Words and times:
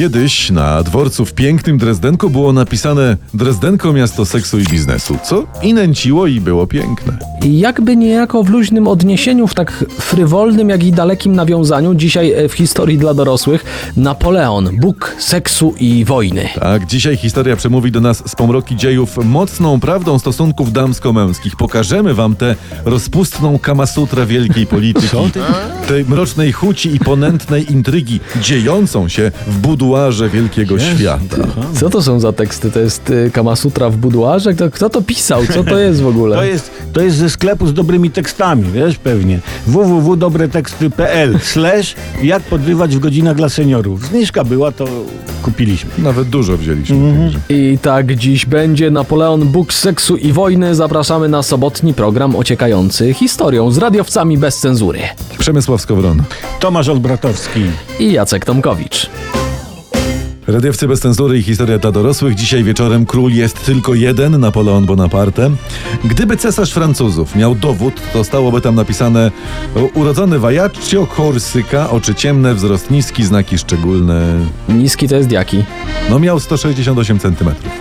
Kiedyś 0.00 0.50
na 0.50 0.82
dworcu 0.82 1.24
w 1.24 1.32
pięknym 1.32 1.78
Drezdenku 1.78 2.30
było 2.30 2.52
napisane 2.52 3.16
Drezdenko 3.34 3.92
miasto 3.92 4.26
seksu 4.26 4.58
i 4.58 4.64
biznesu, 4.64 5.18
co 5.24 5.44
i 5.62 5.74
nęciło 5.74 6.26
i 6.26 6.40
było 6.40 6.66
piękne. 6.66 7.18
I 7.44 7.58
jakby 7.58 7.96
niejako 7.96 8.42
w 8.42 8.50
luźnym 8.50 8.88
odniesieniu, 8.88 9.46
w 9.46 9.54
tak 9.54 9.84
frywolnym, 9.98 10.68
jak 10.68 10.84
i 10.84 10.92
dalekim 10.92 11.36
nawiązaniu, 11.36 11.94
dzisiaj 11.94 12.32
e, 12.32 12.48
w 12.48 12.52
historii 12.52 12.98
dla 12.98 13.14
dorosłych, 13.14 13.64
Napoleon, 13.96 14.70
Bóg 14.80 15.16
seksu 15.18 15.74
i 15.80 16.04
wojny. 16.04 16.48
Tak, 16.60 16.86
dzisiaj 16.86 17.16
historia 17.16 17.56
przemówi 17.56 17.92
do 17.92 18.00
nas 18.00 18.30
z 18.30 18.36
pomroki 18.36 18.76
dziejów 18.76 19.16
mocną 19.24 19.80
prawdą 19.80 20.18
stosunków 20.18 20.72
damsko-męskich. 20.72 21.56
Pokażemy 21.56 22.14
wam 22.14 22.36
tę 22.36 22.56
rozpustną 22.84 23.58
kamasutrę 23.58 24.26
wielkiej 24.26 24.66
polityki, 24.66 25.16
tej 25.88 26.04
mrocznej 26.04 26.52
chuci 26.52 26.94
i 26.94 26.98
ponętnej 26.98 27.72
intrygi 27.72 28.20
dziejącą 28.40 29.08
się 29.08 29.32
w 29.46 29.58
buduarze 29.90 30.28
wielkiego 30.28 30.78
świata. 30.78 31.36
Co 31.80 31.90
to 31.90 32.02
są 32.02 32.20
za 32.20 32.32
teksty? 32.32 32.70
To 32.70 32.80
jest 32.80 33.10
y, 33.10 33.30
Kamasutra 33.32 33.90
w 33.90 33.96
buduarze? 33.96 34.54
Kto, 34.54 34.70
kto 34.70 34.90
to 34.90 35.02
pisał? 35.02 35.46
Co 35.46 35.64
to 35.64 35.78
jest 35.78 36.00
w 36.02 36.06
ogóle? 36.06 36.36
To 36.40 36.44
jest, 36.44 36.70
to 36.92 37.00
jest 37.00 37.16
ze 37.16 37.30
sklepu 37.30 37.66
z 37.66 37.74
dobrymi 37.74 38.10
tekstami, 38.10 38.64
wiesz, 38.72 38.98
pewnie. 38.98 39.40
www.dobreteksty.pl 39.66 41.38
slash 41.42 41.94
jak 42.22 42.42
podrywać 42.42 42.96
w 42.96 42.98
godzinach 42.98 43.36
dla 43.36 43.48
seniorów. 43.48 44.06
Zniżka 44.06 44.44
była, 44.44 44.72
to 44.72 44.86
kupiliśmy. 45.42 45.90
Nawet 45.98 46.28
dużo 46.28 46.56
wzięliśmy. 46.56 47.30
I 47.48 47.78
tak 47.82 48.14
dziś 48.14 48.46
będzie 48.46 48.90
Napoleon, 48.90 49.40
Bóg 49.48 49.72
seksu 49.72 50.16
i 50.16 50.32
wojny. 50.32 50.74
Zapraszamy 50.74 51.28
na 51.28 51.42
sobotni 51.42 51.94
program 51.94 52.36
ociekający 52.36 53.14
historią 53.14 53.70
z 53.70 53.78
radiowcami 53.78 54.38
bez 54.38 54.58
cenzury. 54.58 55.00
Przemysław 55.38 55.80
Skowron. 55.80 56.22
Tomasz 56.60 56.88
Olbratowski. 56.88 57.60
I 57.98 58.12
Jacek 58.12 58.44
Tomkowicz. 58.44 59.10
Radiowcy 60.50 60.88
bez 60.88 61.00
cenzury 61.00 61.38
i 61.38 61.42
historia 61.42 61.78
dla 61.78 61.92
dorosłych. 61.92 62.34
Dzisiaj 62.34 62.64
wieczorem 62.64 63.06
król 63.06 63.32
jest 63.32 63.64
tylko 63.64 63.94
jeden, 63.94 64.40
Napoleon 64.40 64.86
Bonaparte. 64.86 65.50
Gdyby 66.04 66.36
cesarz 66.36 66.72
Francuzów 66.72 67.36
miał 67.36 67.54
dowód, 67.54 67.94
to 68.12 68.24
stałoby 68.24 68.60
tam 68.60 68.74
napisane 68.74 69.30
urodzony 69.94 70.38
Vajaccio, 70.38 71.06
Korsyka, 71.06 71.90
oczy 71.90 72.14
ciemne, 72.14 72.54
wzrost 72.54 72.90
niski, 72.90 73.24
znaki 73.24 73.58
szczególne. 73.58 74.38
Niski 74.68 75.08
to 75.08 75.16
jest 75.16 75.32
jaki? 75.32 75.64
No 76.10 76.18
miał 76.18 76.40
168 76.40 77.18
centymetrów. 77.18 77.72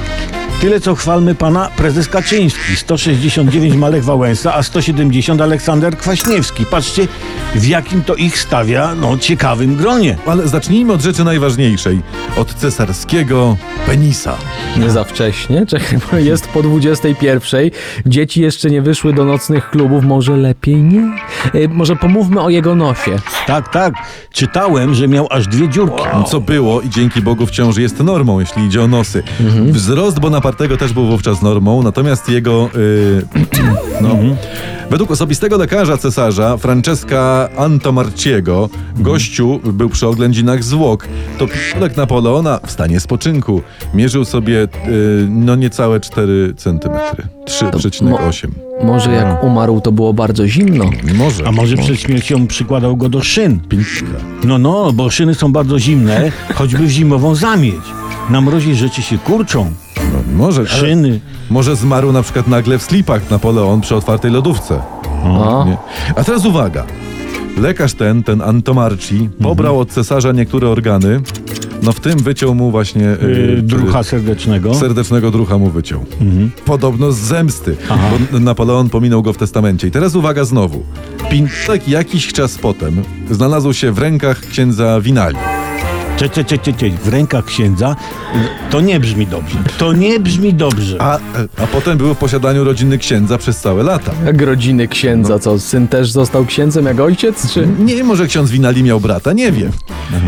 Tyle 0.61 0.79
co 0.79 0.95
chwalmy 0.95 1.35
pana 1.35 1.69
prezes 1.77 2.07
Kaczyński. 2.07 2.75
169 2.75 3.75
Malek 3.75 4.03
Wałęsa, 4.03 4.55
a 4.55 4.63
170 4.63 5.41
Aleksander 5.41 5.97
Kwaśniewski. 5.97 6.65
Patrzcie, 6.65 7.07
w 7.55 7.67
jakim 7.67 8.03
to 8.03 8.15
ich 8.15 8.39
stawia, 8.39 8.95
no, 8.95 9.17
ciekawym 9.17 9.75
gronie. 9.75 10.17
Ale 10.25 10.47
zacznijmy 10.47 10.93
od 10.93 11.01
rzeczy 11.01 11.23
najważniejszej. 11.23 12.01
Od 12.37 12.53
cesarskiego 12.53 13.57
penisa. 13.85 14.37
Nie 14.77 14.89
za 14.89 15.03
wcześnie? 15.03 15.65
Czekaj, 15.65 15.99
bo 16.11 16.17
jest 16.17 16.47
po 16.47 16.63
21. 16.63 17.69
Dzieci 18.05 18.41
jeszcze 18.41 18.69
nie 18.69 18.81
wyszły 18.81 19.13
do 19.13 19.25
nocnych 19.25 19.69
klubów. 19.69 20.03
Może 20.03 20.37
lepiej 20.37 20.75
nie? 20.75 21.11
Y, 21.55 21.69
może 21.69 21.95
pomówmy 21.95 22.41
o 22.41 22.49
jego 22.49 22.75
nosie. 22.75 23.15
Tak, 23.47 23.69
tak. 23.69 23.93
Czytałem, 24.31 24.93
że 24.93 25.07
miał 25.07 25.27
aż 25.29 25.47
dwie 25.47 25.69
dziurki. 25.69 26.03
Co 26.27 26.41
było 26.41 26.81
i 26.81 26.89
dzięki 26.89 27.21
Bogu 27.21 27.45
wciąż 27.45 27.77
jest 27.77 27.99
normą, 27.99 28.39
jeśli 28.39 28.63
idzie 28.63 28.83
o 28.83 28.87
nosy. 28.87 29.23
Wzrost 29.65 30.19
Bonapartego 30.19 30.77
też 30.77 30.93
był 30.93 31.05
wówczas 31.05 31.41
normą, 31.41 31.83
natomiast 31.83 32.29
jego. 32.29 32.69
y, 32.75 33.25
no, 34.01 34.09
Według 34.89 35.11
osobistego 35.11 35.57
lekarza 35.57 35.97
cesarza, 35.97 36.57
Francesca 36.57 37.49
Antomarciego, 37.57 38.69
gościu 38.95 39.59
był 39.63 39.89
przy 39.89 40.07
oględzinach 40.07 40.63
zwłok. 40.63 41.07
To 41.37 41.47
pilot 41.47 41.97
Napoleona 41.97 42.59
w 42.65 42.71
stanie 42.71 42.99
spoczynku 42.99 43.61
mierzył 43.93 44.25
sobie 44.25 44.63
y, 44.63 44.67
no 45.29 45.55
niecałe 45.55 45.99
4 45.99 46.53
centymetry. 46.57 47.23
3,8. 47.45 48.47
Może 48.83 49.11
jak 49.11 49.43
umarł, 49.43 49.81
to 49.81 49.91
było 49.91 50.13
bardzo 50.13 50.47
zimno. 50.47 50.85
Może. 51.15 51.28
A 51.45 51.51
może 51.51 51.77
przed 51.77 51.99
śmiercią 51.99 52.47
przykładał 52.47 52.97
go 52.97 53.09
do 53.09 53.21
szyn? 53.23 53.59
No, 54.43 54.57
no, 54.57 54.93
bo 54.93 55.09
szyny 55.09 55.35
są 55.35 55.51
bardzo 55.51 55.79
zimne, 55.79 56.31
choćby 56.55 56.83
w 56.87 56.89
zimową 56.89 57.35
zamieć. 57.35 57.75
Na 58.29 58.41
mrozie 58.41 58.75
rzeczy 58.75 59.01
się 59.01 59.17
kurczą. 59.17 59.71
No, 59.97 60.45
może. 60.45 60.61
Ale 60.61 60.69
Szyny. 60.69 61.19
może 61.49 61.75
zmarł 61.75 62.11
na 62.11 62.21
przykład 62.23 62.47
nagle 62.47 62.77
w 62.77 62.83
slipach 62.83 63.29
Napoleon 63.29 63.81
przy 63.81 63.95
otwartej 63.95 64.31
lodówce. 64.31 64.81
O, 65.23 65.65
Nie. 65.67 65.77
A 66.15 66.23
teraz 66.23 66.45
uwaga. 66.45 66.85
Lekarz 67.57 67.93
ten, 67.93 68.23
ten 68.23 68.41
Antomarci, 68.41 69.29
pobrał 69.41 69.79
od 69.79 69.89
cesarza 69.89 70.31
niektóre 70.31 70.69
organy. 70.69 71.21
No 71.83 71.91
w 71.91 71.99
tym 71.99 72.19
wyciął 72.19 72.55
mu 72.55 72.71
właśnie... 72.71 73.01
Yy, 73.01 73.61
drucha 73.61 74.03
serdecznego. 74.03 74.75
Serdecznego 74.75 75.31
drucha 75.31 75.57
mu 75.57 75.69
wyciął. 75.69 76.05
Podobno 76.65 77.11
z 77.11 77.17
zemsty, 77.17 77.77
Aha. 77.89 78.09
bo 78.31 78.39
Napoleon 78.39 78.89
pominął 78.89 79.23
go 79.23 79.33
w 79.33 79.37
testamencie. 79.37 79.87
I 79.87 79.91
teraz 79.91 80.15
uwaga 80.15 80.43
znowu. 80.45 80.83
Pintek 81.29 81.87
jakiś 81.87 82.33
czas 82.33 82.57
potem 82.57 83.03
znalazł 83.31 83.73
się 83.73 83.91
w 83.91 83.97
rękach 83.97 84.39
księdza 84.39 85.01
Winali. 85.01 85.37
Cze, 86.19 86.29
cze, 86.29 86.43
cze, 86.45 86.57
cze, 86.57 86.73
cze. 86.73 86.89
W 86.89 87.07
rękach 87.07 87.45
księdza. 87.45 87.95
To 88.69 88.81
nie 88.81 88.99
brzmi 88.99 89.27
dobrze. 89.27 89.57
To 89.77 89.93
nie 89.93 90.19
brzmi 90.19 90.53
dobrze. 90.53 90.97
A, 91.01 91.19
a 91.63 91.67
potem 91.71 91.97
był 91.97 92.13
w 92.13 92.17
posiadaniu 92.17 92.63
rodziny 92.63 92.97
księdza 92.97 93.37
przez 93.37 93.59
całe 93.59 93.83
lata. 93.83 94.11
jak 94.25 94.41
rodziny 94.41 94.87
księdza, 94.87 95.39
co? 95.39 95.59
Syn 95.59 95.87
też 95.87 96.11
został 96.11 96.45
księdzem 96.45 96.85
jak 96.85 96.99
ojciec, 96.99 97.53
czy... 97.53 97.67
Nie, 97.79 98.03
może 98.03 98.27
ksiądz 98.27 98.51
Winali 98.51 98.83
miał 98.83 98.99
brata, 98.99 99.33
nie 99.33 99.51
wiem. 99.51 99.71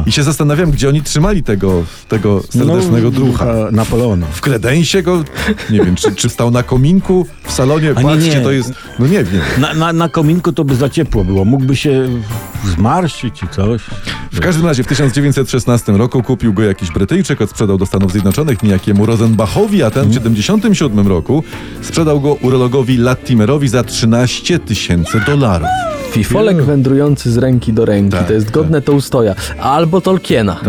I 0.05 0.11
się 0.11 0.23
zastanawiam, 0.23 0.71
gdzie 0.71 0.89
oni 0.89 1.01
trzymali 1.01 1.43
tego, 1.43 1.83
tego 2.07 2.41
serdecznego 2.49 3.05
No, 3.05 3.11
drucha. 3.11 3.45
drucha 3.45 3.71
Napoleona. 3.71 4.25
W 4.31 4.41
kredensie 4.41 5.03
go, 5.03 5.23
nie 5.69 5.79
wiem, 5.79 5.95
czy, 5.95 6.15
czy 6.15 6.29
stał 6.29 6.51
na 6.51 6.63
kominku, 6.63 7.27
w 7.51 7.53
salonie, 7.53 7.93
A 7.95 8.01
nie, 8.01 8.07
patrzcie, 8.09 8.35
nie. 8.37 8.41
to 8.41 8.51
jest, 8.51 8.73
no 8.99 9.07
nie 9.07 9.23
wiem. 9.23 9.41
Na, 9.57 9.73
na, 9.73 9.93
na 9.93 10.09
kominku 10.09 10.51
to 10.51 10.63
by 10.63 10.75
za 10.75 10.89
ciepło 10.89 11.23
było. 11.23 11.45
Mógłby 11.45 11.75
się 11.75 12.09
zmarszczyć 12.75 13.33
czy 13.39 13.47
coś. 13.47 13.81
W 14.31 14.39
każdym 14.39 14.65
razie 14.65 14.83
w 14.83 14.87
1916 14.87 15.91
roku 15.91 16.23
kupił 16.23 16.53
go 16.53 16.63
jakiś 16.63 16.91
Brytyjczyk, 16.91 17.41
odsprzedał 17.41 17.77
do 17.77 17.85
Stanów 17.85 18.11
Zjednoczonych 18.11 18.63
niejakiemu 18.63 19.05
Rosenbachowi, 19.05 19.83
a 19.83 19.91
ten 19.91 20.03
w 20.03 20.07
1977 20.07 21.07
roku 21.07 21.43
sprzedał 21.81 22.21
go 22.21 22.33
urologowi 22.33 22.97
Latimerowi 22.97 23.67
za 23.67 23.83
13 23.83 24.59
tysięcy 24.59 25.21
dolarów. 25.25 25.67
Fifolek 26.11 26.61
wędrujący 26.63 27.31
z 27.31 27.37
ręki 27.37 27.73
do 27.73 27.85
ręki. 27.85 28.11
Tak, 28.17 28.27
to 28.27 28.33
jest 28.33 28.51
godne 28.51 28.81
Tolstoja. 28.81 29.35
Albo 29.61 30.01
Tolkiena. 30.01 30.59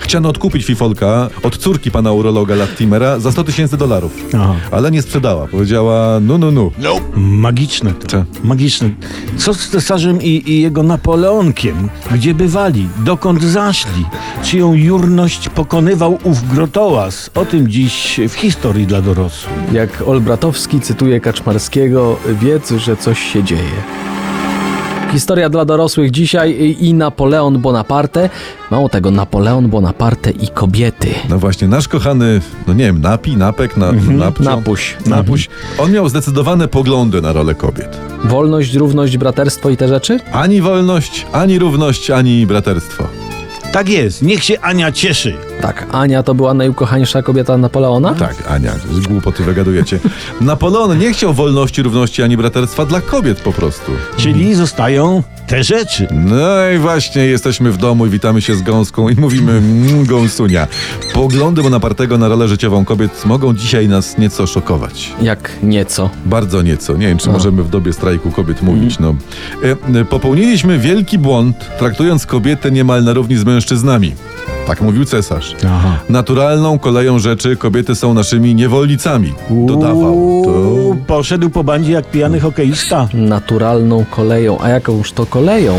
Chciano 0.00 0.28
odkupić 0.28 0.64
Fifolka 0.64 1.28
od 1.42 1.56
córki 1.56 1.90
pana 1.90 2.12
urologa 2.12 2.54
Latimera 2.54 3.18
za 3.20 3.32
100 3.32 3.44
tysięcy 3.44 3.76
dolarów, 3.76 4.12
Aha. 4.34 4.54
ale 4.70 4.90
nie 4.90 5.02
sprzedała. 5.02 5.46
Powiedziała, 5.46 6.20
no, 6.24 6.38
no, 6.38 6.50
no. 6.50 6.70
Magiczne 7.16 7.92
to. 7.92 8.06
Co? 8.06 8.24
Magiczne. 8.44 8.90
Co 9.36 9.54
z 9.54 9.68
cesarzem 9.68 10.22
i, 10.22 10.42
i 10.46 10.60
jego 10.60 10.82
Napoleonkiem? 10.82 11.88
Gdzie 12.14 12.34
bywali? 12.34 12.88
Dokąd 13.04 13.42
zaszli? 13.42 14.04
Czyją 14.42 14.74
jurność 14.74 15.48
pokonywał 15.48 16.18
ów 16.24 16.48
grotołaz? 16.54 17.30
O 17.34 17.44
tym 17.44 17.68
dziś 17.68 18.20
w 18.28 18.32
historii 18.34 18.86
dla 18.86 19.02
dorosłych. 19.02 19.54
Jak 19.72 20.02
Olbratowski 20.06 20.80
cytuje 20.80 21.20
Kaczmarskiego, 21.20 22.18
wiedz, 22.28 22.70
że 22.70 22.96
coś 22.96 23.32
się 23.32 23.44
dzieje. 23.44 23.82
Historia 25.14 25.48
dla 25.48 25.64
dorosłych 25.64 26.10
dzisiaj 26.10 26.76
i- 26.80 26.94
Napoleon 26.94 27.58
Bonaparte. 27.58 28.30
Mało 28.70 28.88
tego, 28.88 29.10
Napoleon 29.10 29.68
Bonaparte 29.68 30.30
i 30.30 30.48
kobiety. 30.48 31.08
No 31.28 31.38
właśnie, 31.38 31.68
nasz 31.68 31.88
kochany, 31.88 32.40
no 32.66 32.74
nie 32.74 32.84
wiem, 32.84 33.00
napi, 33.00 33.36
napek, 33.36 33.76
na, 33.76 33.92
napcio, 33.92 34.44
Napuś. 34.44 34.96
napuś. 35.06 35.48
On 35.78 35.92
miał 35.92 36.08
zdecydowane 36.08 36.68
poglądy 36.68 37.22
na 37.22 37.32
rolę 37.32 37.54
kobiet. 37.54 37.98
Wolność, 38.24 38.74
równość, 38.74 39.16
braterstwo 39.18 39.70
i 39.70 39.76
te 39.76 39.88
rzeczy? 39.88 40.20
Ani 40.32 40.60
wolność, 40.60 41.26
ani 41.32 41.58
równość, 41.58 42.10
ani 42.10 42.46
braterstwo. 42.46 43.04
Tak 43.74 43.88
jest. 43.88 44.22
Niech 44.22 44.44
się 44.44 44.60
Ania 44.60 44.92
cieszy. 44.92 45.36
Tak, 45.60 45.86
Ania 45.92 46.22
to 46.22 46.34
była 46.34 46.54
najukochańsza 46.54 47.22
kobieta 47.22 47.56
Napoleona? 47.56 48.14
Tak, 48.14 48.34
Ania, 48.48 48.72
głupoty 49.08 49.44
wygadujecie. 49.44 49.98
Napoleon 50.40 50.98
nie 50.98 51.12
chciał 51.12 51.34
wolności, 51.34 51.82
równości, 51.82 52.22
ani 52.22 52.36
braterstwa 52.36 52.86
dla 52.86 53.00
kobiet 53.00 53.40
po 53.40 53.52
prostu. 53.52 53.92
Czyli 54.16 54.54
zostają 54.54 55.22
te 55.46 55.64
rzeczy. 55.64 56.06
No 56.10 56.70
i 56.74 56.78
właśnie 56.78 57.26
jesteśmy 57.26 57.72
w 57.72 57.76
domu 57.76 58.06
i 58.06 58.10
witamy 58.10 58.42
się 58.42 58.54
z 58.54 58.62
gąską 58.62 59.08
i 59.08 59.14
mówimy 59.14 59.52
mmm, 59.52 60.06
gąsunia. 60.06 60.66
Poglądy 61.14 61.62
Bonapartego 61.62 62.18
na 62.18 62.28
rolę 62.28 62.48
życiową 62.48 62.84
kobiet 62.84 63.24
mogą 63.24 63.54
dzisiaj 63.54 63.88
nas 63.88 64.18
nieco 64.18 64.46
szokować. 64.46 65.12
Jak 65.22 65.50
nieco. 65.62 66.10
Bardzo 66.26 66.62
nieco. 66.62 66.96
Nie 66.96 67.06
wiem, 67.06 67.18
czy 67.18 67.30
możemy 67.30 67.62
w 67.62 67.70
dobie 67.70 67.92
strajku 67.92 68.30
kobiet 68.30 68.62
mówić. 68.62 68.98
No. 68.98 69.14
E, 69.94 70.00
e, 70.00 70.04
popełniliśmy 70.04 70.78
wielki 70.78 71.18
błąd, 71.18 71.56
traktując 71.78 72.26
kobietę 72.26 72.70
niemal 72.70 73.04
na 73.04 73.12
równi 73.12 73.36
z 73.36 73.44
mężczyznami. 73.44 74.14
Tak 74.66 74.80
mówił 74.80 75.04
cesarz. 75.04 75.56
Aha. 75.66 75.98
Naturalną 76.08 76.78
koleją 76.78 77.18
rzeczy 77.18 77.56
kobiety 77.56 77.94
są 77.94 78.14
naszymi 78.14 78.54
niewolnicami. 78.54 79.32
Dodawał. 79.50 80.42
To... 80.44 80.50
Uuu, 80.50 80.96
Poszedł 81.06 81.50
po 81.50 81.64
bandzie 81.64 81.92
jak 81.92 82.10
pijany 82.10 82.40
hokeista. 82.40 83.08
Naturalną 83.14 84.04
koleją. 84.10 84.58
A 84.60 84.68
jakąż 84.68 85.12
to 85.12 85.26
koleją? 85.26 85.76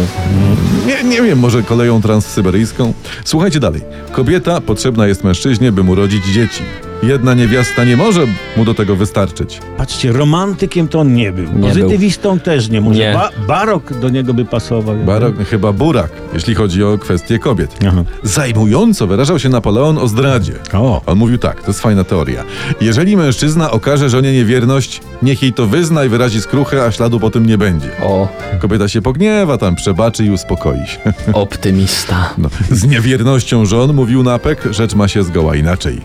Nie, 0.88 1.10
nie 1.10 1.22
wiem, 1.22 1.40
może 1.40 1.64
koleją 1.64 2.02
transsyberyjską? 2.02 2.94
Słuchajcie 3.26 3.60
dalej. 3.60 3.82
Kobieta 4.12 4.62
potrzebna 4.62 5.08
jest 5.08 5.24
mężczyźnie, 5.24 5.72
by 5.72 5.84
mu 5.84 5.96
rodzić 5.96 6.26
dzieci. 6.26 6.62
Jedna 7.06 7.34
niewiasta 7.34 7.84
nie 7.84 7.98
może 7.98 8.22
mu 8.58 8.66
do 8.66 8.74
tego 8.74 8.96
wystarczyć. 8.96 9.60
Patrzcie, 9.78 10.12
romantykiem 10.12 10.88
to 10.88 11.00
on 11.00 11.14
nie 11.14 11.32
był. 11.32 11.54
Nie 11.54 11.70
Pozytywistą 11.70 12.40
też 12.40 12.70
nie. 12.70 12.82
Może 12.82 13.00
Nie. 13.00 13.14
Ba 13.14 13.30
barok 13.48 13.94
do 13.94 14.10
niego 14.10 14.34
by 14.34 14.46
pasował. 14.46 14.96
Barok, 14.96 15.36
chyba 15.50 15.74
burak, 15.74 16.12
jeśli 16.34 16.56
chodzi 16.56 16.84
o 16.84 16.98
kwestie 16.98 17.40
kobiet. 17.40 17.78
Aha. 17.88 18.04
Zajmująco 18.24 19.08
wyrażał 19.08 19.40
się 19.40 19.50
Napoleon 19.50 19.98
o 19.98 20.08
zdradzie. 20.08 20.54
O. 20.74 21.02
On 21.06 21.18
mówił 21.18 21.38
tak, 21.38 21.62
to 21.62 21.68
jest 21.68 21.82
fajna 21.82 22.04
teoria. 22.04 22.44
Jeżeli 22.82 23.18
mężczyzna 23.18 23.72
okaże 23.72 24.10
żonie 24.10 24.34
niewierność, 24.34 25.02
niech 25.22 25.42
jej 25.42 25.54
to 25.54 25.66
wyzna 25.68 26.06
i 26.06 26.10
wyrazi 26.10 26.42
skruchę, 26.42 26.86
a 26.86 26.92
śladu 26.92 27.20
po 27.20 27.30
tym 27.32 27.46
nie 27.46 27.58
będzie. 27.58 27.90
O, 28.04 28.28
Kobieta 28.60 28.88
się 28.88 29.02
pogniewa, 29.02 29.58
tam 29.58 29.76
przebaczy 29.76 30.26
i 30.26 30.30
uspokoi 30.30 30.78
się. 30.88 31.14
optymista. 31.34 32.34
No. 32.38 32.50
Z 32.72 32.84
niewiernością 32.88 33.66
żon, 33.66 33.94
mówił 33.94 34.24
Napek, 34.24 34.62
rzecz 34.72 34.96
ma 34.96 35.08
się 35.08 35.24
zgoła 35.24 35.56
inaczej. 35.56 36.02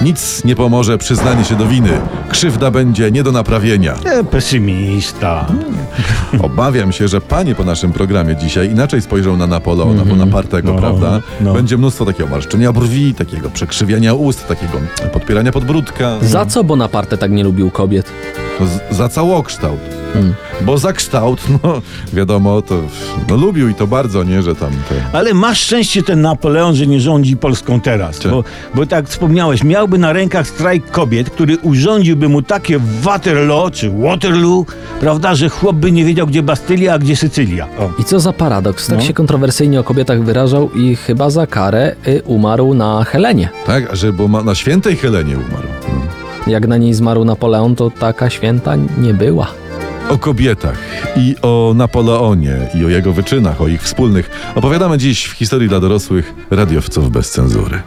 Nic 0.00 0.44
nie 0.44 0.56
pomoże 0.56 0.98
przyznanie 0.98 1.44
się 1.44 1.56
do 1.56 1.66
winy. 1.66 1.90
Krzywda 2.28 2.70
będzie 2.70 3.10
nie 3.10 3.22
do 3.22 3.32
naprawienia. 3.32 3.94
E, 4.04 4.24
pesymista. 4.24 5.46
Obawiam 6.42 6.92
się, 6.92 7.08
że 7.08 7.20
panie 7.20 7.54
po 7.54 7.64
naszym 7.64 7.92
programie 7.92 8.36
dzisiaj 8.36 8.70
inaczej 8.70 9.02
spojrzą 9.02 9.36
na 9.36 9.46
Napoleona 9.46 10.04
Bonapartego, 10.04 10.72
No, 10.74 10.78
prawda? 10.80 11.20
no. 11.40 11.52
Będzie 11.54 11.78
mnóstwo 11.78 12.04
takiego 12.04 12.28
marszczenia 12.30 12.72
brwi, 12.72 13.14
takiego 13.14 13.50
przekrzywiania 13.50 14.14
ust, 14.14 14.48
takiego 14.48 14.72
podpierania 15.12 15.52
podbródka. 15.52 16.18
Za 16.22 16.46
co 16.46 16.64
Bonaparte 16.64 17.18
tak 17.18 17.30
nie 17.30 17.44
lubił 17.44 17.70
kobiet? 17.70 18.12
No, 18.60 18.66
za 18.90 19.08
całokształt. 19.08 19.80
Hmm. 20.12 20.34
Bo 20.60 20.78
za 20.78 20.92
kształt, 20.92 21.40
no 21.62 21.82
wiadomo, 22.12 22.62
to 22.62 22.80
no, 23.28 23.36
lubił 23.36 23.68
i 23.68 23.74
to 23.74 23.86
bardzo, 23.86 24.24
nie, 24.24 24.42
że 24.42 24.54
tam 24.54 24.70
te... 24.70 25.18
Ale 25.18 25.34
masz 25.34 25.60
szczęście 25.60 26.02
ten 26.02 26.20
Napoleon, 26.20 26.74
że 26.74 26.86
nie 26.86 27.00
rządzi 27.00 27.36
Polską 27.36 27.80
teraz. 27.80 28.18
Czy- 28.18 28.28
Bo, 28.28 28.44
bo 28.74 28.86
tak 28.86 29.08
wspomniałeś, 29.08 29.64
miałby 29.64 29.98
na 29.98 30.12
rękach 30.12 30.48
strajk 30.48 30.90
kobiet, 30.90 31.30
który 31.30 31.58
urządziłby 31.58 32.28
mu 32.28 32.42
takie 32.42 32.78
Waterloo 33.02 33.70
czy 33.70 33.90
Waterloo, 33.90 34.66
prawda, 35.00 35.34
że 35.34 35.48
chłop 35.48 35.76
by 35.76 35.92
nie 35.92 36.04
wiedział, 36.04 36.26
gdzie 36.26 36.42
Bastylia, 36.42 36.94
a 36.94 36.98
gdzie 36.98 37.16
Sycylia. 37.16 37.68
O. 37.78 37.90
I 38.00 38.04
co 38.04 38.20
za 38.20 38.32
paradoks. 38.32 38.86
Tak 38.86 38.98
No. 38.98 39.04
się 39.04 39.12
kontrowersyjnie 39.14 39.80
o 39.80 39.84
kobietach 39.84 40.22
wyrażał 40.24 40.70
i 40.72 40.96
chyba 40.96 41.30
za 41.30 41.46
karę 41.46 41.94
y, 42.08 42.22
umarł 42.24 42.74
na 42.74 43.04
Helenie. 43.04 43.48
Tak, 43.66 43.96
że 43.96 44.12
bo 44.12 44.28
ma, 44.28 44.42
na 44.42 44.54
świętej 44.54 44.96
Helenie 44.96 45.34
umarł. 45.36 45.68
Jak 46.46 46.68
na 46.68 46.76
niej 46.76 46.94
zmarł 46.94 47.24
Napoleon, 47.24 47.76
to 47.76 47.90
taka 47.90 48.30
święta 48.30 48.76
nie 48.76 49.14
była. 49.14 49.46
O 50.08 50.18
kobietach 50.18 50.78
i 51.16 51.34
o 51.42 51.72
Napoleonie 51.76 52.56
i 52.74 52.84
o 52.84 52.88
jego 52.88 53.12
wyczynach, 53.12 53.60
o 53.60 53.68
ich 53.68 53.82
wspólnych 53.82 54.30
opowiadamy 54.54 54.98
dziś 54.98 55.24
w 55.24 55.32
historii 55.32 55.68
dla 55.68 55.80
dorosłych 55.80 56.34
radiowców 56.50 57.10
bez 57.10 57.30
cenzury. 57.30 57.82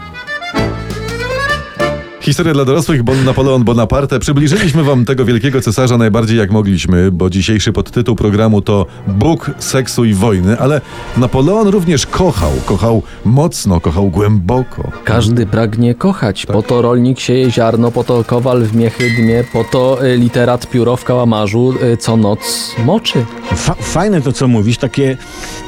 Historia 2.25 2.53
dla 2.53 2.65
dorosłych, 2.65 3.03
bon 3.03 3.25
Napoleon 3.25 3.63
Bonaparte. 3.63 4.19
Przybliżyliśmy 4.19 4.83
wam 4.83 5.05
tego 5.05 5.25
wielkiego 5.25 5.61
cesarza 5.61 5.97
najbardziej 5.97 6.37
jak 6.37 6.51
mogliśmy, 6.51 7.11
bo 7.11 7.29
dzisiejszy 7.29 7.73
podtytuł 7.73 8.15
programu 8.15 8.61
to 8.61 8.85
Bóg 9.07 9.51
seksu 9.59 10.05
i 10.05 10.13
wojny, 10.13 10.59
ale 10.59 10.81
Napoleon 11.17 11.67
również 11.67 12.05
kochał, 12.05 12.51
kochał 12.65 13.03
mocno, 13.25 13.81
kochał 13.81 14.09
głęboko. 14.09 14.91
Każdy 15.03 15.45
pragnie 15.45 15.95
kochać. 15.95 16.45
Po 16.45 16.61
to 16.61 16.81
rolnik 16.81 17.19
sieje 17.19 17.51
ziarno, 17.51 17.91
po 17.91 18.03
to 18.03 18.23
kowal 18.23 18.63
w 18.63 18.75
miechy 18.75 19.09
dmie, 19.17 19.43
po 19.53 19.63
to 19.63 20.05
y, 20.05 20.17
literat 20.17 20.69
pióro 20.69 20.95
w 20.95 21.03
kałamarzu 21.03 21.73
y, 21.93 21.97
co 21.97 22.17
noc 22.17 22.71
moczy. 22.85 23.25
Fa 23.55 23.73
fajne 23.73 24.21
to, 24.21 24.33
co 24.33 24.47
mówisz, 24.47 24.77
takie, 24.77 25.17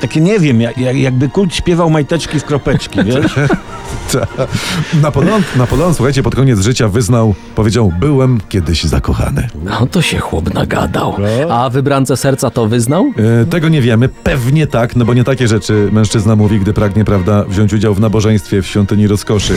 takie 0.02 0.22
nie 0.22 0.40
wiem, 0.40 0.62
jak, 0.62 0.78
jak, 0.78 0.98
jakby 0.98 1.30
kult 1.30 1.56
śpiewał 1.56 1.90
majteczki 1.90 2.40
w 2.40 2.44
kropeczki, 2.44 3.04
wiesz? 3.06 3.32
Napoleon, 5.02 5.44
Napoleon, 5.56 5.94
słuchajcie, 5.94 6.24
pod 6.24 6.36
koniec 6.36 6.60
życia 6.60 6.88
wyznał, 6.88 7.36
powiedział, 7.56 7.94
byłem 8.00 8.40
kiedyś 8.50 8.84
zakochany. 8.84 9.48
No 9.64 9.88
to 9.88 10.02
się 10.02 10.20
chłop 10.20 10.54
nagadał. 10.54 11.16
A 11.50 11.70
wybrance 11.70 12.18
serca 12.18 12.50
to 12.50 12.68
wyznał? 12.68 13.06
E, 13.42 13.46
tego 13.46 13.70
nie 13.70 13.82
wiemy, 13.82 14.10
pewnie 14.10 14.68
tak, 14.68 14.96
no 14.96 15.06
bo 15.06 15.14
nie 15.14 15.24
takie 15.24 15.48
rzeczy 15.48 15.90
mężczyzna 15.92 16.36
mówi, 16.36 16.60
gdy 16.60 16.74
pragnie, 16.74 17.06
prawda, 17.06 17.44
wziąć 17.44 17.74
udział 17.74 17.94
w 17.94 18.00
nabożeństwie 18.00 18.62
w 18.62 18.68
świątyni 18.68 19.08
rozkoszy. 19.08 19.56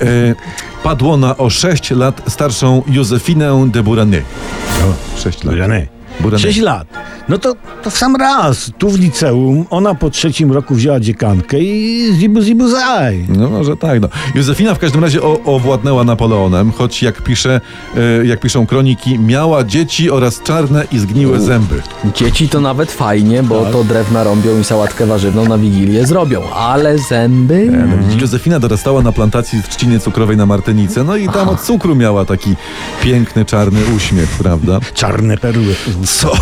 E, 0.00 0.34
padło 0.82 1.16
na 1.16 1.36
o 1.36 1.50
6 1.50 1.90
lat 1.90 2.22
starszą 2.28 2.82
Józefinę 2.86 3.70
de. 3.70 3.80
O, 3.80 5.18
6 5.18 5.44
lat. 5.44 5.54
Burany. 5.54 5.88
Bourannais. 6.20 6.42
6 6.42 6.60
lat. 6.60 6.86
No 7.30 7.38
to, 7.38 7.54
to 7.82 7.90
w 7.90 7.98
sam 7.98 8.16
raz. 8.16 8.70
Tu 8.78 8.90
w 8.90 8.98
liceum 8.98 9.64
ona 9.70 9.94
po 9.94 10.10
trzecim 10.10 10.52
roku 10.52 10.74
wzięła 10.74 11.00
dziekankę 11.00 11.58
i 11.60 12.08
zibu 12.18 12.40
zibu 12.42 12.68
zaj. 12.68 13.26
No 13.28 13.50
może 13.50 13.76
tak, 13.76 14.00
no. 14.00 14.08
Józefina 14.34 14.74
w 14.74 14.78
każdym 14.78 15.04
razie 15.04 15.22
o, 15.22 15.40
owładnęła 15.44 16.04
Napoleonem, 16.04 16.72
choć 16.72 17.02
jak 17.02 17.22
pisze, 17.22 17.60
e, 17.96 18.26
jak 18.26 18.40
piszą 18.40 18.66
kroniki, 18.66 19.18
miała 19.18 19.64
dzieci 19.64 20.10
oraz 20.10 20.42
czarne 20.42 20.84
i 20.92 20.98
zgniłe 20.98 21.40
zęby. 21.40 21.82
Dzieci 22.14 22.48
to 22.48 22.60
nawet 22.60 22.92
fajnie, 22.92 23.42
bo 23.42 23.64
to 23.64 23.84
drewna 23.84 24.24
rąbią 24.24 24.60
i 24.60 24.64
sałatkę 24.64 25.06
warzywną 25.06 25.48
na 25.48 25.58
Wigilię 25.58 26.06
zrobią. 26.06 26.42
Ale 26.50 26.98
zęby? 26.98 27.72
Józefina 28.20 28.60
dorastała 28.60 29.02
na 29.02 29.12
plantacji 29.12 29.62
w 29.62 29.68
trzcinie 29.68 30.00
cukrowej 30.00 30.36
na 30.36 30.46
Martynice, 30.46 31.04
no 31.04 31.16
i 31.16 31.28
tam 31.28 31.48
od 31.48 31.60
cukru 31.60 31.96
miała 31.96 32.24
taki 32.24 32.54
piękny, 33.02 33.44
czarny 33.44 33.80
uśmiech, 33.96 34.30
prawda? 34.30 34.80
Czarne 34.94 35.36
perły. 35.36 35.74
Co, 36.06 36.32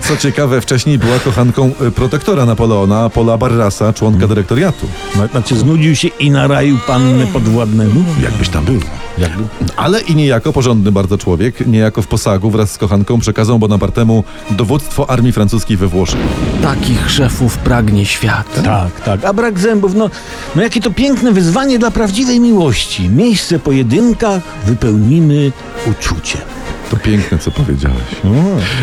co 0.00 0.16
ciekawe, 0.22 0.60
wcześniej 0.60 0.98
była 0.98 1.18
kochanką 1.18 1.70
y, 1.82 1.90
protektora 1.90 2.46
Napoleona, 2.46 3.10
Paula 3.10 3.38
Barrasa, 3.38 3.92
członka 3.92 4.26
dyrektoriatu. 4.26 4.86
Znaczy 5.30 5.56
znudził 5.56 5.96
się 5.96 6.08
i 6.08 6.30
naraił 6.30 6.78
pannę 6.86 7.26
podwładnemu. 7.26 8.04
Jakbyś 8.22 8.48
tam 8.48 8.64
był. 8.64 8.80
Jakby. 9.18 9.44
Ale 9.76 10.00
i 10.00 10.14
niejako 10.14 10.52
porządny 10.52 10.92
bardzo 10.92 11.18
człowiek, 11.18 11.66
niejako 11.66 12.02
w 12.02 12.06
posagu 12.06 12.50
wraz 12.50 12.72
z 12.72 12.78
kochanką 12.78 13.20
przekazał 13.20 13.58
Bonapartemu 13.58 14.24
dowództwo 14.50 15.10
armii 15.10 15.32
francuskiej 15.32 15.76
we 15.76 15.86
Włoszech. 15.86 16.20
Takich 16.62 17.10
szefów 17.10 17.58
pragnie 17.58 18.06
świat. 18.06 18.62
Tak, 18.64 19.00
tak. 19.00 19.24
A 19.24 19.32
brak 19.32 19.58
zębów, 19.58 19.94
no, 19.94 20.10
no 20.56 20.62
jakie 20.62 20.80
to 20.80 20.90
piękne 20.90 21.32
wyzwanie 21.32 21.78
dla 21.78 21.90
prawdziwej 21.90 22.40
miłości. 22.40 23.08
Miejsce 23.08 23.58
pojedynkach 23.58 24.42
wypełnimy 24.66 25.52
uczuciem. 25.86 26.61
To 26.92 26.96
piękne, 26.98 27.38
co 27.38 27.50
powiedziałeś. 27.50 27.96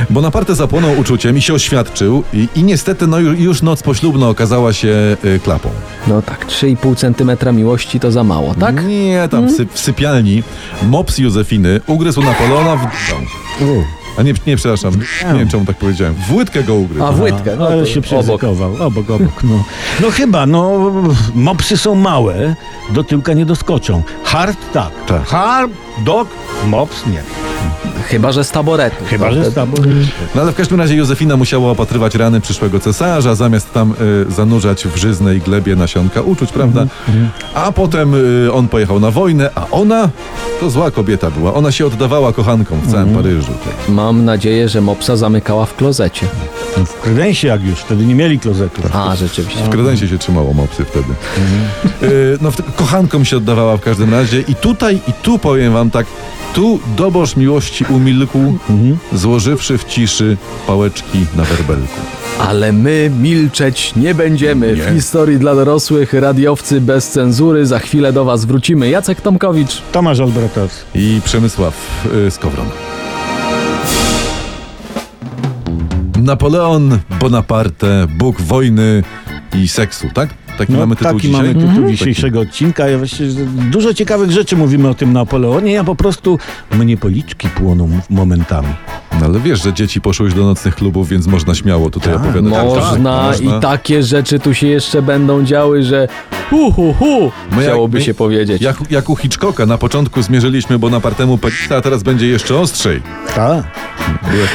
Bonaparte 0.10 0.56
zapłonął 0.56 1.00
uczuciem 1.00 1.38
i 1.38 1.42
się 1.42 1.54
oświadczył 1.54 2.24
i, 2.34 2.48
i 2.56 2.64
niestety 2.64 3.08
no, 3.08 3.18
ju- 3.18 3.40
już 3.40 3.62
noc 3.62 3.84
poślubna 3.84 4.30
okazała 4.30 4.74
się 4.74 5.18
y, 5.26 5.40
klapą. 5.44 5.70
No 6.08 6.22
tak, 6.22 6.46
3,5 6.48 6.96
centymetra 6.96 7.52
miłości 7.52 8.00
to 8.00 8.12
za 8.12 8.24
mało, 8.24 8.56
tak? 8.60 8.86
Nie, 8.86 9.28
tam 9.32 9.48
w, 9.48 9.52
sy- 9.52 9.68
w 9.74 9.80
sypialni 9.80 10.44
mops 10.84 11.18
Józefiny 11.18 11.82
ugryzł 11.88 12.22
Napoleona 12.22 12.76
w... 12.76 12.88
A 14.18 14.22
nie, 14.24 14.34
nie, 14.48 14.56
przepraszam, 14.56 14.94
nie 15.34 15.40
wiem 15.40 15.50
czemu 15.50 15.66
tak 15.66 15.78
powiedziałem. 15.78 16.16
W 16.30 16.34
łydkę 16.34 16.64
go 16.64 16.76
ugryzł. 16.76 17.04
A 17.06 17.12
w 17.12 17.22
łydkę, 17.22 17.56
no 17.60 17.68
Ale 17.68 17.80
to 17.80 17.86
się 17.86 18.00
obok. 18.00 18.04
przeryzykował. 18.06 18.74
Obok, 18.80 19.10
obok. 19.10 19.44
No. 19.44 19.64
no 20.02 20.12
chyba, 20.12 20.46
no 20.46 20.92
mopsy 21.36 21.78
są 21.78 21.96
małe, 21.96 22.56
do 22.94 23.04
tyłka 23.04 23.34
nie 23.34 23.46
doskoczą. 23.46 24.04
Hard 24.24 24.58
tak. 24.74 24.92
Tak. 25.08 25.28
Hard, 25.28 25.72
dog, 26.06 26.28
mops 26.68 27.06
nie. 27.06 27.49
Chyba, 28.08 28.32
że 28.32 28.44
z 28.44 28.52
taboretu. 28.52 28.96
Chyba, 29.06 29.32
że 29.32 29.52
z 29.52 29.54
tobą. 29.54 29.78
No 30.36 30.42
ale 30.42 30.52
w 30.52 30.56
każdym 30.56 30.80
razie 30.80 30.96
Józefina 30.96 31.38
musiała 31.38 31.72
opatrywać 31.72 32.16
rany 32.16 32.42
przyszłego 32.42 32.80
cesarza, 32.80 33.36
zamiast 33.36 33.74
tam 33.74 33.94
y, 34.30 34.32
zanurzać 34.32 34.84
w 34.86 34.96
żyznej 34.96 35.42
glebie 35.42 35.76
nasionka 35.76 36.22
uczuć, 36.22 36.52
prawda? 36.52 36.86
A 37.54 37.72
potem 37.72 38.14
y, 38.48 38.54
on 38.54 38.68
pojechał 38.68 39.00
na 39.00 39.12
wojnę, 39.12 39.50
a 39.56 39.68
ona 39.72 40.10
to 40.60 40.70
zła 40.70 40.92
kobieta 40.92 41.32
była. 41.32 41.54
Ona 41.54 41.72
się 41.72 41.86
oddawała 41.86 42.34
kochankom 42.34 42.80
w 42.82 42.92
całym 42.92 43.10
Paryżu. 43.16 43.52
Tak. 43.66 43.90
Mam 43.90 44.26
nadzieję, 44.26 44.70
że 44.70 44.82
mopsa 44.82 45.18
zamykała 45.18 45.66
w 45.66 45.76
klozecie. 45.76 46.26
W 46.86 46.94
kredensie 47.02 47.48
jak 47.48 47.64
już, 47.64 47.80
wtedy 47.80 48.06
nie 48.06 48.16
mieli 48.16 48.40
klozetu. 48.40 48.82
A, 48.94 49.16
rzeczywiście. 49.16 49.64
W 49.64 49.70
kredensie 49.70 50.08
się 50.08 50.18
trzymało 50.18 50.54
mopsy 50.54 50.86
wtedy. 50.86 51.14
Y, 52.04 52.38
no 52.42 52.52
w- 52.52 52.76
kochankom 52.76 53.26
się 53.26 53.38
oddawała 53.38 53.78
w 53.78 53.82
każdym 53.82 54.12
razie 54.14 54.42
i 54.42 54.56
tutaj, 54.56 54.96
i 55.08 55.14
tu 55.14 55.40
powiem 55.40 55.74
wam 55.74 55.90
tak, 55.92 56.06
tu 56.54 56.80
doboż 56.98 57.36
miłości 57.36 57.86
umilkł, 57.90 58.40
złożywszy 59.14 59.78
w 59.78 59.86
ciszy 59.86 60.38
pałeczki 60.68 61.26
na 61.36 61.44
werbelku. 61.44 62.00
Ale 62.40 62.74
my 62.74 63.12
milczeć 63.20 63.96
nie 63.96 64.16
będziemy. 64.16 64.76
Nie. 64.76 64.84
W 64.84 64.94
historii 64.96 65.40
dla 65.40 65.56
dorosłych 65.56 66.14
radiowcy 66.14 66.82
bez 66.82 67.10
cenzury. 67.10 67.66
Za 67.66 67.80
chwilę 67.80 68.14
do 68.14 68.26
Was 68.26 68.46
wrócimy. 68.46 68.90
Jacek 68.90 69.22
Tomkowicz. 69.22 69.82
Tomasz 69.92 70.20
Olbratowski. 70.20 71.00
i 71.00 71.22
Przemysław 71.26 71.74
y, 72.28 72.32
Skowron. 72.32 72.68
Napoleon 76.20 77.00
Bonaparte, 77.20 78.08
Bóg 78.18 78.42
wojny 78.42 79.04
i 79.56 79.68
seksu, 79.68 80.08
tak? 80.14 80.30
Taki 80.60 80.74
No, 80.74 80.80
mamy 80.80 80.96
tytuł 80.96 81.14
taki 81.14 81.28
dzisiaj? 81.28 81.42
mamy 81.42 81.54
tytuł 81.54 81.70
Mhm. 81.70 81.90
dzisiejszego 81.90 82.40
odcinka. 82.40 82.88
Ja 82.88 82.98
właściwie, 82.98 83.30
że 83.32 83.40
dużo 83.46 83.94
ciekawych 83.94 84.32
rzeczy 84.32 84.56
mówimy 84.56 84.90
o 84.90 84.94
tym 84.94 85.14
Napoleonie. 85.14 85.72
Ja 85.72 85.84
po 85.84 85.96
prostu 85.96 86.40
mnie 86.72 86.98
policzki 86.98 87.48
płoną 87.50 87.90
momentami. 88.10 88.68
No, 89.20 89.26
ale 89.26 89.40
wiesz, 89.40 89.64
że 89.64 89.74
dzieci 89.74 90.02
poszły 90.02 90.26
już 90.26 90.34
do 90.36 90.44
nocnych 90.46 90.76
klubów, 90.76 91.10
więc 91.10 91.28
można 91.28 91.56
śmiało 91.56 91.90
tutaj 91.90 92.14
Tak, 92.14 92.22
opowiadać. 92.24 92.52
Można 92.76 93.32
tak, 93.32 93.42
i 93.42 93.50
takie 93.62 94.04
rzeczy 94.04 94.40
tu 94.40 94.54
się 94.54 94.68
jeszcze 94.68 95.02
będą 95.02 95.44
działy, 95.44 95.84
że 95.84 96.08
hu 96.50 96.72
hu 96.72 96.94
hu, 96.94 97.32
My 97.52 97.56
jak- 97.56 97.66
chciałoby 97.66 97.98
my- 97.98 98.04
się 98.04 98.14
powiedzieć. 98.14 98.62
Jak, 98.62 98.78
jak 98.92 99.10
u 99.10 99.16
Hitchcocka, 99.16 99.66
na 99.66 99.78
początku 99.78 100.22
zmierzyliśmy 100.22 100.80
Bonapartemu 100.80 101.38
penisa, 101.38 101.76
a 101.78 101.82
teraz 101.82 102.04
będzie 102.04 102.28
jeszcze 102.28 102.56
ostrzej. 102.60 103.02
Tak. 103.36 103.64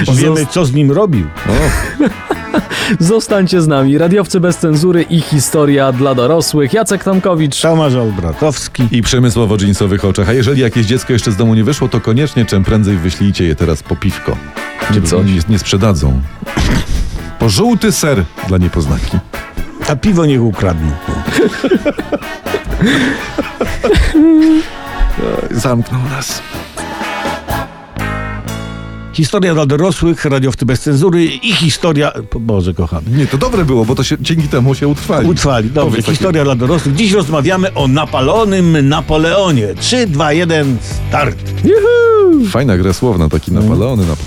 Powiemy, 0.06 0.46
co 0.46 0.64
z 0.64 0.72
nim 0.74 0.90
robił. 0.92 1.26
O, 1.48 1.52
Zostańcie 2.98 3.62
z 3.62 3.68
nami. 3.68 3.98
Radiowcy 3.98 4.40
bez 4.40 4.56
cenzury 4.56 5.02
i 5.02 5.20
historia 5.20 5.92
dla 5.92 6.14
dorosłych. 6.14 6.72
Jacek 6.72 7.04
Tomkowicz. 7.04 7.60
Tomasz 7.60 7.94
Olbratowski. 7.94 8.88
I 8.90 9.02
przemysł 9.02 9.42
o 9.42 9.56
dżinsowych 9.56 10.04
oczach. 10.04 10.28
A 10.28 10.32
jeżeli 10.32 10.60
jakieś 10.60 10.86
dziecko 10.86 11.12
jeszcze 11.12 11.32
z 11.32 11.36
domu 11.36 11.54
nie 11.54 11.64
wyszło, 11.64 11.88
to 11.88 12.00
koniecznie 12.00 12.44
czym 12.44 12.64
prędzej 12.64 12.96
wyślijcie 12.96 13.44
je 13.44 13.54
teraz 13.54 13.82
po 13.82 13.96
piwko. 13.96 14.36
Czy 14.92 15.02
coś. 15.02 15.26
Nie, 15.26 15.40
nie 15.48 15.58
sprzedadzą. 15.58 16.20
Po 17.38 17.48
żółty 17.48 17.92
ser 17.92 18.24
dla 18.48 18.58
niepoznaki. 18.58 19.18
A 19.88 19.96
piwo 19.96 20.26
niech 20.26 20.42
ukradną. 20.42 20.90
Zamknął 25.50 26.02
nas. 26.02 26.42
Historia 29.14 29.54
dla 29.54 29.66
dorosłych, 29.66 30.24
radiowcy 30.24 30.66
bez 30.66 30.80
cenzury 30.80 31.24
i 31.24 31.52
historia... 31.52 32.12
Boże 32.40 32.74
kochany. 32.74 33.10
Nie, 33.16 33.26
to 33.26 33.38
dobre 33.38 33.64
było, 33.64 33.84
bo 33.84 33.94
to 33.94 34.02
się, 34.02 34.16
dzięki 34.20 34.48
temu 34.48 34.74
się 34.74 34.88
utrwali. 34.88 35.28
Utrwali. 35.28 35.70
Dobrze, 35.70 35.90
Powiedz 35.90 36.06
historia 36.06 36.44
dla 36.44 36.54
dorosłych. 36.54 36.94
Dziś 36.94 37.12
rozmawiamy 37.12 37.74
o 37.74 37.88
napalonym 37.88 38.88
Napoleonie. 38.88 39.74
3, 39.74 40.06
2, 40.06 40.32
1, 40.32 40.76
start. 41.08 41.36
Fajna 42.50 42.76
gra 42.76 42.92
słowna, 42.92 43.28
taki 43.28 43.52
Napoleon, 43.52 43.98
nap 44.08 44.18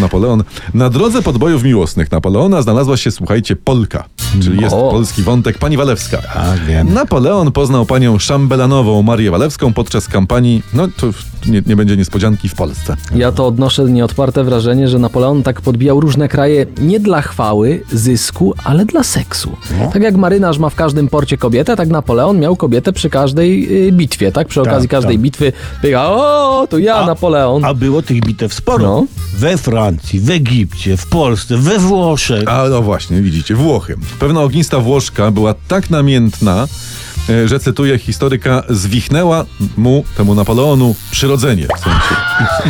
Napoleon. 0.00 0.44
Na 0.74 0.90
drodze 0.90 1.22
podbojów 1.22 1.62
miłosnych 1.62 2.12
Napoleona 2.12 2.62
znalazła 2.62 2.96
się, 2.96 3.10
słuchajcie, 3.10 3.56
Polka. 3.56 4.04
Czyli 4.42 4.60
jest 4.60 4.74
O. 4.74 4.90
polski 4.90 5.22
wątek, 5.22 5.58
pani 5.58 5.76
Walewska. 5.76 6.18
Tak, 6.18 6.64
wiem. 6.64 6.94
Napoleon 6.94 7.52
poznał 7.52 7.86
panią 7.86 8.18
szambelanową 8.18 9.02
Marię 9.02 9.30
Walewską 9.30 9.72
podczas 9.72 10.08
kampanii, 10.08 10.62
no 10.74 10.88
to 10.96 11.06
nie, 11.46 11.62
nie 11.66 11.76
będzie 11.76 11.96
niespodzianki, 11.96 12.48
w 12.48 12.54
Polsce. 12.54 12.96
Ja 13.14 13.32
to 13.32 13.46
odnoszę 13.46 13.84
wrażenie, 14.34 14.88
że 14.88 14.98
Napoleon 14.98 15.42
tak 15.42 15.60
podbijał 15.60 16.00
różne 16.00 16.28
kraje 16.28 16.66
nie 16.80 17.00
dla 17.00 17.22
chwały, 17.22 17.82
zysku, 17.92 18.54
ale 18.64 18.84
dla 18.84 19.02
seksu. 19.02 19.56
No. 19.80 19.90
Tak 19.92 20.02
jak 20.02 20.16
marynarz 20.16 20.58
ma 20.58 20.70
w 20.70 20.74
każdym 20.74 21.08
porcie 21.08 21.36
kobietę, 21.38 21.76
tak 21.76 21.88
Napoleon 21.88 22.38
miał 22.40 22.56
kobietę 22.56 22.92
przy 22.92 23.10
każdej 23.10 23.68
y, 23.88 23.92
bitwie, 23.92 24.32
tak? 24.32 24.48
Przy 24.48 24.60
Tak, 24.60 24.68
okazji 24.72 24.88
każdej 24.88 25.14
tak. 25.16 25.22
bitwy 25.22 25.52
biega, 25.82 26.04
o, 26.06 26.66
to 26.70 26.78
ja, 26.78 26.94
A- 26.94 27.06
Napoleon. 27.06 27.64
A 27.64 27.74
było 27.74 28.02
tych 28.02 28.20
bitew 28.20 28.54
sporo. 28.54 28.84
No. 28.84 29.06
We 29.38 29.56
Francji, 29.58 30.20
w 30.20 30.30
Egipcie, 30.30 30.96
w 30.96 31.06
Polsce, 31.06 31.56
we 31.56 31.78
Włoszech. 31.78 32.48
A 32.48 32.68
no 32.68 32.82
właśnie, 32.82 33.20
widzicie, 33.22 33.54
Włochy. 33.54 33.96
Pewna 34.18 34.40
ognista 34.42 34.78
Włoszka 34.80 35.30
była 35.30 35.54
tak 35.68 35.90
namiętna, 35.90 36.66
że 37.46 37.60
cytuję 37.60 37.98
historyka, 37.98 38.62
zwichnęła 38.68 39.44
mu, 39.76 40.04
temu 40.16 40.34
Napoleonu, 40.34 40.94
przyrodzenie. 41.10 41.66
W 41.76 41.80
sensie. 41.80 42.14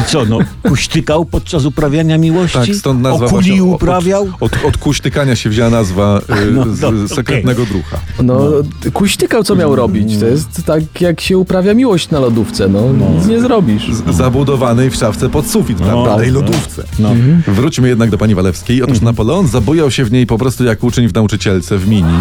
I 0.01 0.11
co, 0.11 0.25
no, 0.25 0.39
kuśtykał 0.63 1.25
podczas 1.25 1.65
uprawiania 1.65 2.19
miłości? 2.19 2.59
Tak, 2.59 2.75
stąd 2.75 3.01
nazwa 3.01 3.27
Okuli 3.27 3.49
właśnie. 3.49 3.65
uprawiał? 3.65 4.29
Od, 4.41 4.53
od, 4.53 4.65
od 4.65 4.77
kuśtykania 4.77 5.37
się 5.37 5.51
wzięła 5.51 5.71
nazwa 5.71 6.21
e, 6.29 6.45
no, 6.53 6.75
z, 6.75 6.81
no, 6.81 7.09
sekretnego 7.09 7.67
drucha. 7.67 7.99
No, 8.23 8.41
kuśtykał 8.93 9.45
co 9.45 9.57
miał 9.57 9.77
robić. 9.77 10.19
To 10.21 10.27
jest 10.27 10.65
tak, 10.67 11.01
jak 11.01 11.21
się 11.21 11.39
uprawia 11.39 11.75
miłość 11.75 12.11
na 12.11 12.21
lodówce. 12.21 12.69
No, 12.69 12.93
nic 13.15 13.27
nie 13.27 13.41
zrobisz. 13.41 13.93
Z, 13.93 14.17
zabudowanej 14.17 14.91
w 14.91 14.95
szafce 14.95 15.29
pod 15.29 15.47
sufit, 15.47 15.79
prawda? 15.79 16.11
tak, 16.11 16.21
tej 16.21 16.33
no. 16.33 16.41
lodówce. 16.41 16.85
No. 16.99 17.15
Wróćmy 17.47 17.89
jednak 17.89 18.11
do 18.11 18.19
pani 18.19 18.35
Walewskiej. 18.35 18.83
Otóż 18.83 19.01
Napoleon 19.01 19.49
zabujał 19.49 19.91
się 19.91 20.05
w 20.05 20.13
niej 20.13 20.27
po 20.27 20.39
prostu 20.39 20.65
jak 20.65 20.85
uczeń 20.85 21.09
w 21.09 21.15
nauczycielce 21.15 21.79
w 21.79 21.89
mini. 21.89 22.21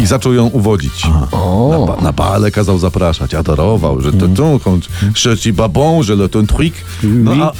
I 0.00 0.06
zaczął 0.06 0.32
ją 0.34 0.46
uwodzić. 0.46 1.06
O. 1.32 1.68
Na, 1.80 1.86
ba- 1.94 2.02
na 2.02 2.12
bale 2.12 2.50
kazał 2.50 2.78
zapraszać, 2.78 3.34
adorował, 3.34 4.00
że 4.00 4.12
to 4.12 4.28
tu, 4.28 4.60
że 5.14 5.38
ci 5.38 5.52
babon, 5.52 6.02
że 6.02 6.14
le 6.16 6.28
ton 6.28 6.46
truc. 6.46 6.72
No, 7.02 7.32
a, 7.32 7.52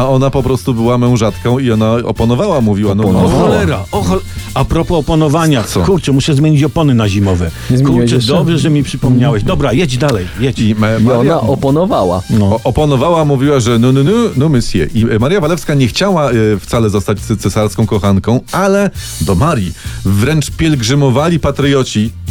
a 0.00 0.08
ona 0.08 0.30
po 0.30 0.42
prostu 0.42 0.74
była 0.74 0.98
mężatką 0.98 1.58
i 1.58 1.70
ona 1.70 1.92
oponowała, 2.04 2.60
mówiła, 2.60 2.94
no, 2.94 3.04
O 3.04 3.12
no 3.12 3.28
cholera, 3.28 3.84
o 3.92 4.02
chol... 4.02 4.20
A 4.54 4.64
propos 4.64 4.98
oponowania, 4.98 5.62
Co? 5.64 5.80
kurczę, 5.80 6.12
muszę 6.12 6.34
zmienić 6.34 6.62
opony 6.64 6.94
na 6.94 7.08
zimowe. 7.08 7.50
Nie 7.70 7.78
zmieniłeś 7.78 8.00
Kurczę, 8.00 8.14
jeszcze? 8.16 8.32
dobrze, 8.32 8.58
że 8.58 8.70
mi 8.70 8.82
przypomniałeś. 8.82 9.42
Dobra, 9.44 9.72
jedź 9.72 9.98
dalej, 9.98 10.26
jedź. 10.40 10.58
I 10.58 10.74
Ma- 10.74 10.96
I 10.96 11.02
Maria, 11.02 11.20
ona 11.20 11.40
oponowała. 11.40 12.22
No. 12.30 12.46
o, 12.46 12.60
oponowała, 12.64 13.24
mówiła, 13.24 13.60
że 13.60 13.78
no, 13.78 13.92
no, 13.92 14.04
no, 14.04 14.10
no, 14.36 14.48
monsieur. 14.48 14.88
I 14.94 15.02
e, 15.10 15.18
Maria 15.18 15.40
Walewska 15.40 15.74
nie 15.74 15.88
chciała 15.88 16.30
e, 16.30 16.34
wcale 16.60 16.90
zostać 16.90 17.18
cy- 17.20 17.36
cesarską 17.36 17.86
kochanką, 17.86 18.40
ale 18.52 18.90
do 19.20 19.34
Marii 19.34 19.72
wręcz 20.04 20.50
pielgrzymowali 20.50 21.40
patrioci, 21.40 21.81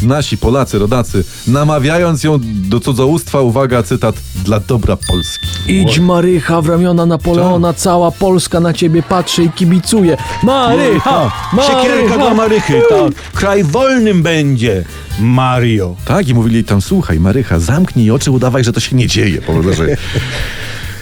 nasi 0.02 0.38
Polacy, 0.38 0.78
rodacy, 0.78 1.24
namawiając 1.46 2.24
ją 2.24 2.38
do 2.42 2.80
cudzołóstwa, 2.80 3.40
uwaga, 3.40 3.82
cytat, 3.82 4.14
dla 4.44 4.60
dobra 4.60 4.96
Polski. 4.96 5.46
Idź 5.68 5.98
Marycha 5.98 6.62
w 6.62 6.68
ramiona 6.68 7.06
Napoleona, 7.06 7.72
cała 7.72 8.10
Polska 8.10 8.60
na 8.60 8.72
ciebie 8.72 9.02
patrzy 9.02 9.44
i 9.44 9.50
kibicuje. 9.50 10.16
Marycha! 10.42 11.32
Siekierka 11.66 12.18
dla 12.18 12.34
Marycha! 12.34 12.52
Marychy, 12.52 12.82
tak. 12.88 13.32
Kraj 13.32 13.64
wolnym 13.64 14.22
będzie, 14.22 14.84
Mario. 15.20 15.96
Tak, 16.04 16.28
i 16.28 16.34
mówili 16.34 16.64
tam, 16.64 16.82
słuchaj, 16.82 17.20
Marycha, 17.20 17.58
zamknij 17.58 18.10
oczy, 18.10 18.30
udawaj, 18.30 18.64
że 18.64 18.72
to 18.72 18.80
się 18.80 18.96
nie 18.96 19.06
dzieje. 19.06 19.42
Powiem, 19.42 19.74
że... 19.74 19.86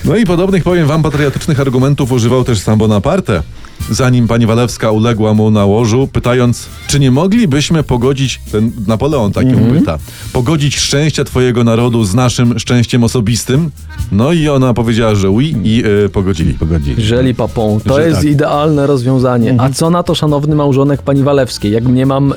No 0.04 0.16
i 0.16 0.24
podobnych, 0.24 0.64
powiem 0.64 0.86
wam, 0.86 1.02
patriotycznych 1.02 1.60
argumentów 1.60 2.12
używał 2.12 2.44
też 2.44 2.58
sam 2.58 2.78
Bonaparte. 2.78 3.42
Zanim 3.90 4.28
pani 4.28 4.46
Walewska 4.46 4.90
uległa 4.90 5.34
mu 5.34 5.50
na 5.50 5.64
łożu, 5.64 6.08
pytając, 6.12 6.66
czy 6.86 7.00
nie 7.00 7.10
moglibyśmy 7.10 7.82
pogodzić, 7.82 8.40
ten 8.52 8.72
Napoleon 8.86 9.32
tak 9.32 9.46
ją 9.52 9.58
pyta, 9.72 9.98
pogodzić 10.32 10.78
szczęścia 10.78 11.24
twojego 11.24 11.64
narodu 11.64 12.04
z 12.04 12.14
naszym 12.14 12.58
szczęściem 12.58 13.04
osobistym? 13.04 13.70
No 14.12 14.32
i 14.32 14.48
ona 14.48 14.74
powiedziała, 14.74 15.14
że 15.14 15.30
oui 15.30 15.56
i 15.64 15.84
y, 16.04 16.08
pogodzili. 16.08 16.54
Pogodzili. 16.54 17.02
Żeli 17.02 17.34
papon. 17.34 17.80
To 17.80 17.94
Że 17.96 18.06
jest 18.06 18.20
tak. 18.20 18.30
idealne 18.30 18.86
rozwiązanie. 18.86 19.54
A 19.58 19.70
co 19.70 19.90
na 19.90 20.02
to 20.02 20.14
szanowny 20.14 20.54
małżonek 20.54 21.02
pani 21.02 21.22
Walewskiej? 21.22 21.72
Jak 21.72 21.84
mnie 21.84 22.06
mam 22.06 22.32
y, 22.32 22.36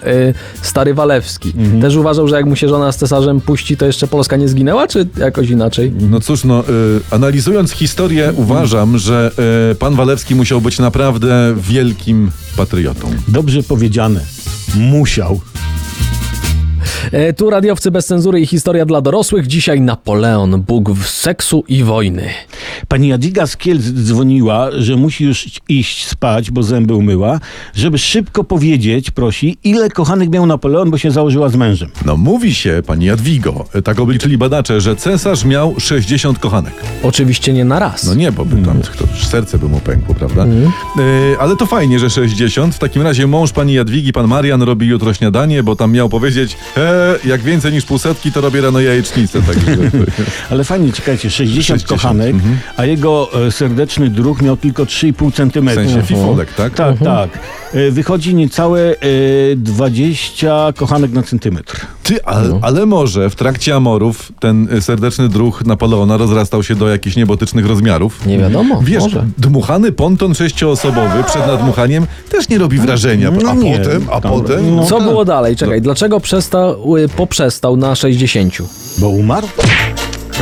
stary 0.62 0.94
Walewski. 0.94 1.54
Też 1.82 1.96
uważał, 1.96 2.28
że 2.28 2.36
jak 2.36 2.46
mu 2.46 2.56
się 2.56 2.70
żona 2.70 2.92
z 2.92 2.98
cesarzem 2.98 3.42
puści, 3.42 3.78
to 3.78 3.86
jeszcze 3.86 4.08
Polska 4.08 4.38
nie 4.38 4.48
zginęła, 4.48 4.88
czy 4.88 5.08
jakoś 5.18 5.50
inaczej? 5.50 5.92
No 6.10 6.20
cóż, 6.20 6.44
no, 6.44 6.60
y, 6.60 6.64
analizując 7.12 7.72
historię, 7.72 8.34
uważam, 8.36 8.98
że 8.98 9.32
y, 9.72 9.76
pan 9.76 9.96
Walewski 9.96 10.36
musiał 10.36 10.62
być 10.62 10.80
naprawdę 10.80 11.33
wielkim 11.58 12.32
patriotą. 12.58 13.08
Dobrze 13.28 13.64
powiedziane. 13.64 14.26
Musiał. 14.76 15.42
E, 17.12 17.34
tu 17.34 17.50
radiowcy 17.50 17.92
bez 17.92 18.06
cenzury 18.06 18.42
i 18.42 18.46
historia 18.46 18.86
dla 18.86 19.02
dorosłych. 19.02 19.48
Dzisiaj 19.48 19.82
Napoleon, 19.82 20.62
Bóg 20.62 20.90
w 20.92 21.10
seksu 21.10 21.64
i 21.68 21.84
wojny. 21.84 22.30
Pani 22.88 23.08
Jadwiga 23.08 23.48
z 23.48 23.58
Kielc 23.58 23.84
dzwoniła, 23.84 24.70
że 24.72 24.96
musi 24.96 25.24
już 25.24 25.50
iść 25.70 26.08
spać, 26.08 26.52
bo 26.52 26.64
zęby 26.64 26.94
umyła, 26.94 27.40
żeby 27.76 27.98
szybko 27.98 28.44
powiedzieć, 28.44 29.12
prosi, 29.12 29.58
ile 29.64 29.90
kochanych 29.90 30.30
miał 30.30 30.46
Napoleon, 30.46 30.92
bo 30.92 30.98
się 30.98 31.12
założyła 31.12 31.50
z 31.50 31.56
mężem. 31.56 31.90
No 32.06 32.18
mówi 32.18 32.56
się, 32.56 32.82
pani 32.88 33.06
Jadwigo, 33.06 33.66
y, 33.76 33.82
tak 33.82 34.00
obliczyli 34.00 34.38
badacze, 34.38 34.82
że 34.82 34.96
cesarz 34.96 35.46
miał 35.46 35.76
60 35.80 36.40
kochanek. 36.40 36.74
Oczywiście 37.04 37.54
nie 37.54 37.66
na 37.66 37.80
raz. 37.80 38.04
No 38.04 38.16
nie, 38.16 38.32
bo 38.32 38.46
by 38.46 38.66
tam 38.66 38.82
to 38.82 39.26
serce 39.26 39.58
by 39.58 39.68
mu 39.68 39.80
pękło, 39.80 40.16
prawda? 40.16 40.46
Y, 40.46 41.40
ale 41.40 41.56
to 41.56 41.66
fajnie, 41.66 42.00
że 42.00 42.10
60. 42.10 42.76
W 42.76 42.80
takim 42.80 43.02
razie 43.02 43.28
mąż 43.28 43.52
pani 43.52 43.74
Jadwigi, 43.74 44.14
pan 44.14 44.28
Marian, 44.28 44.62
robi 44.62 44.88
jutro 44.88 45.14
śniadanie, 45.14 45.64
bo 45.64 45.76
tam 45.76 45.92
miał 45.92 46.10
powiedzieć, 46.10 46.58
e, 46.78 46.93
jak 47.26 47.42
więcej 47.42 47.72
niż 47.72 47.86
półsetki, 47.86 48.32
to 48.32 48.42
robię 48.42 48.62
rano 48.62 48.80
jajecznicę. 48.80 49.42
Także, 49.42 49.78
Ale 50.52 50.64
fajnie, 50.64 50.94
czekajcie, 50.94 51.30
60, 51.30 51.66
60, 51.66 51.84
kochanek, 51.90 52.36
a 52.78 52.86
jego 52.86 53.30
e, 53.48 53.52
serdeczny 53.52 54.10
druh 54.10 54.42
miał 54.42 54.58
tylko 54.58 54.84
3,5 54.84 55.32
w 55.32 55.36
centymetra. 55.36 55.84
sensie 55.84 56.02
fifolek, 56.02 56.54
tak? 56.54 56.74
Tak, 56.74 57.00
tak. 57.00 57.40
E, 57.74 57.92
Wychodzi 57.92 58.36
niecałe 58.36 58.82
e, 58.82 58.96
20 59.56 60.74
kochanek 60.76 61.12
na 61.12 61.24
centymetr. 61.24 61.86
Ty, 62.04 62.24
ale, 62.26 62.60
ale 62.62 62.86
może 62.86 63.30
w 63.30 63.36
trakcie 63.36 63.76
amorów 63.76 64.32
ten 64.40 64.68
y, 64.78 64.82
serdeczny 64.82 65.30
druh 65.30 65.66
Napoleona 65.66 66.18
rozrastał 66.18 66.64
się 66.64 66.76
do 66.76 66.90
jakichś 66.90 67.16
niebotycznych 67.16 67.66
rozmiarów. 67.66 68.26
Nie 68.26 68.38
wiadomo, 68.38 68.80
Wiesz, 68.84 69.04
może. 69.04 69.26
dmuchany 69.38 69.92
ponton 69.92 70.36
sześcioosobowy 70.36 71.24
przed 71.28 71.48
nadmuchaniem 71.48 72.08
też 72.30 72.50
nie 72.50 72.58
robi 72.58 72.78
wrażenia. 72.78 73.32
No 73.44 73.50
A 73.50 73.54
nie, 73.54 73.78
potem, 73.80 74.08
a 74.12 74.22
tam- 74.22 74.32
potem... 74.32 74.76
no 74.76 74.86
Co 74.86 74.98
tak. 74.98 75.08
było 75.08 75.26
dalej? 75.26 75.56
Czekaj, 75.56 75.82
dlaczego 75.82 76.20
przestał, 76.20 76.98
y, 76.98 77.10
poprzestał 77.10 77.78
na 77.78 77.96
60? 77.96 78.54
Bo 78.98 79.10
umarł? 79.10 79.48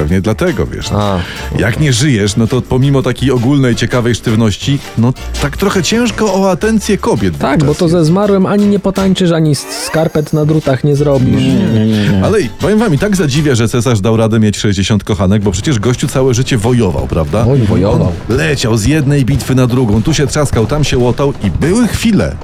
Pewnie 0.01 0.21
dlatego, 0.21 0.65
wiesz. 0.65 0.91
A, 0.91 1.19
Jak 1.59 1.79
nie 1.79 1.93
żyjesz, 1.93 2.35
no 2.37 2.47
to 2.47 2.61
pomimo 2.61 3.01
takiej 3.01 3.31
ogólnej, 3.31 3.75
ciekawej 3.75 4.15
sztywności, 4.15 4.79
no 4.97 5.13
tak 5.41 5.57
trochę 5.57 5.83
ciężko 5.83 6.33
o 6.35 6.51
atencję 6.51 6.97
kobiet. 6.97 7.37
tak, 7.37 7.63
bo 7.63 7.75
to 7.75 7.89
ze 7.89 8.05
zmarłym 8.05 8.45
ani 8.45 8.65
nie 8.67 8.79
potańczysz, 8.79 9.31
ani 9.31 9.55
z- 9.55 9.65
skarpet 9.85 10.33
na 10.33 10.45
drutach 10.45 10.83
nie 10.83 10.95
zrobisz. 10.95 11.35
Nie, 11.43 11.85
nie, 11.85 11.85
nie. 11.85 12.25
Ale 12.25 12.41
i 12.41 12.49
powiem 12.49 12.79
wam, 12.79 12.93
i 12.93 12.97
tak 12.97 13.15
zadziwia, 13.15 13.55
że 13.55 13.67
cesarz 13.67 14.01
dał 14.01 14.17
radę 14.17 14.39
mieć 14.39 14.57
60 14.57 15.03
kochanek, 15.03 15.43
bo 15.43 15.51
przecież 15.51 15.79
gościu 15.79 16.07
całe 16.07 16.33
życie 16.33 16.57
wojował, 16.57 17.07
prawda? 17.07 17.45
Oj, 17.47 17.59
wojował. 17.61 18.11
On 18.29 18.35
leciał 18.37 18.77
z 18.77 18.85
jednej 18.85 19.25
bitwy 19.25 19.55
na 19.55 19.67
drugą, 19.67 20.03
tu 20.03 20.13
się 20.13 20.27
trzaskał, 20.27 20.65
tam 20.65 20.83
się 20.83 20.97
łotał 20.97 21.33
i 21.43 21.51
były 21.51 21.87
chwile. 21.87 22.35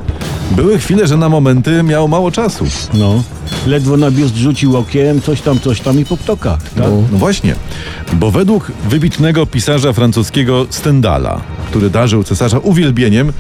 Były 0.52 0.80
chwile, 0.80 1.08
że 1.08 1.18
na 1.18 1.30
momenty 1.30 1.84
miał 1.84 2.08
mało 2.08 2.32
czasu. 2.32 2.66
No. 2.94 3.24
Ledwo 3.68 3.98
na 3.98 4.12
biust 4.12 4.36
rzucił 4.36 4.78
okiem, 4.78 5.22
coś 5.22 5.42
tam, 5.42 5.60
coś 5.60 5.82
tam 5.82 6.00
i 6.00 6.06
po 6.06 6.18
ptokach. 6.18 6.60
Tak? 6.64 6.78
No 6.78 7.18
właśnie, 7.18 7.47
bo 8.14 8.32
według 8.32 8.72
wybitnego 8.90 9.46
pisarza 9.46 9.94
francuskiego 9.94 10.66
Stendala, 10.70 11.42
który 11.70 11.90
darzył 11.90 12.24
cesarza 12.24 12.60
uwielbieniem, 12.60 13.30
y, 13.30 13.32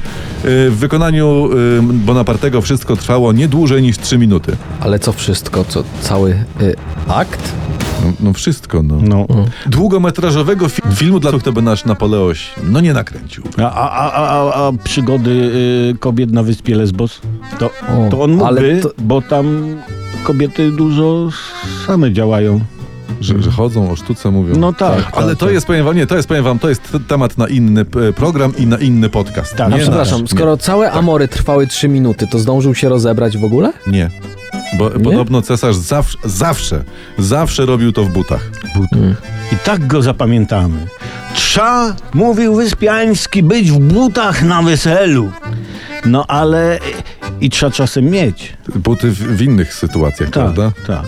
w 0.69 0.75
wykonaniu 0.79 1.49
y, 1.79 1.81
Bonapartego 1.83 2.61
wszystko 2.61 2.95
trwało 2.95 3.33
nie 3.33 3.47
dłużej 3.47 3.81
niż 3.81 3.97
3 3.97 4.17
minuty. 4.17 4.55
Ale 4.79 4.99
co 4.99 5.13
wszystko, 5.13 5.65
co 5.65 5.83
cały 6.01 6.31
y, 6.61 6.75
akt? 7.07 7.51
No, 8.05 8.13
no 8.19 8.33
wszystko, 8.33 8.83
no. 8.83 8.95
No. 9.01 9.27
Długometrażowego 9.65 10.65
fi- 10.69 10.81
filmu 10.95 11.19
dla 11.19 11.31
kto 11.31 11.51
by 11.53 11.61
nasz 11.61 11.85
Napoleoś 11.85 12.49
no 12.63 12.79
nie 12.81 12.93
nakręcił. 12.93 13.43
A, 13.57 13.61
a, 13.71 14.11
a, 14.11 14.21
a, 14.29 14.67
a 14.67 14.71
przygody 14.83 15.31
y, 15.95 15.97
kobiet 15.99 16.31
na 16.31 16.43
wyspie 16.43 16.75
Lesbos? 16.75 17.21
To, 17.59 17.65
O, 17.65 18.09
to 18.11 18.21
on 18.23 18.31
mógłby, 18.31 18.45
ale 18.47 18.81
to- 18.81 18.91
bo 18.97 19.21
tam 19.21 19.75
kobiety 20.23 20.71
dużo 20.71 21.29
same 21.87 22.13
działają. 22.13 22.59
Że, 23.21 23.41
że 23.41 23.51
chodzą 23.51 23.91
o 23.91 23.95
sztuce, 23.95 24.31
mówią. 24.31 24.55
No 24.55 24.73
tak. 24.73 25.09
Ale 25.11 25.29
tak, 25.29 25.39
to 25.39 25.45
tak. 25.45 25.53
jest, 25.53 25.67
powiem 25.67 25.85
wam, 25.85 25.95
nie, 25.95 26.07
to 26.07 26.15
jest, 26.15 26.27
powiem 26.27 26.43
wam, 26.43 26.59
to 26.59 26.69
jest 26.69 26.97
temat 27.07 27.37
na 27.37 27.47
inny 27.47 27.85
program 28.15 28.53
i 28.57 28.65
na 28.65 28.77
inny 28.77 29.09
podcast. 29.09 29.55
Tak, 29.55 29.71
nie 29.71 29.79
Przepraszam, 29.79 30.21
nasz, 30.21 30.29
skoro 30.29 30.57
całe 30.57 30.91
amory 30.91 31.27
trwały 31.27 31.67
3 31.67 31.89
minuty, 31.89 32.27
to 32.27 32.39
zdążył 32.39 32.75
się 32.75 32.89
rozebrać 32.89 33.37
w 33.37 33.43
ogóle? 33.43 33.73
Nie. 33.87 33.91
nie. 33.97 34.09
Bo 34.77 34.89
podobno 34.89 35.41
cesarz 35.41 35.75
zawsze, 35.75 36.17
zawsze, 36.25 36.83
zawsze 37.17 37.65
robił 37.65 37.91
to 37.91 38.03
w 38.03 38.09
butach. 38.09 38.51
I 39.51 39.55
tak 39.65 39.87
go 39.87 40.01
zapamiętamy. 40.01 40.77
Trza, 41.35 41.95
mówił 42.13 42.55
Wyspiański, 42.55 43.43
być 43.43 43.71
w 43.71 43.79
butach 43.79 44.43
na 44.43 44.61
weselu. 44.61 45.31
No 46.05 46.25
ale 46.27 46.79
i 47.41 47.49
trzeba 47.49 47.71
czasem 47.71 48.05
mieć. 48.05 48.53
Buty 48.75 49.11
w, 49.11 49.15
w 49.15 49.41
innych 49.41 49.73
sytuacjach, 49.73 50.29
Tak, 50.29 50.43
prawda? 50.43 50.71
tak. 50.87 51.05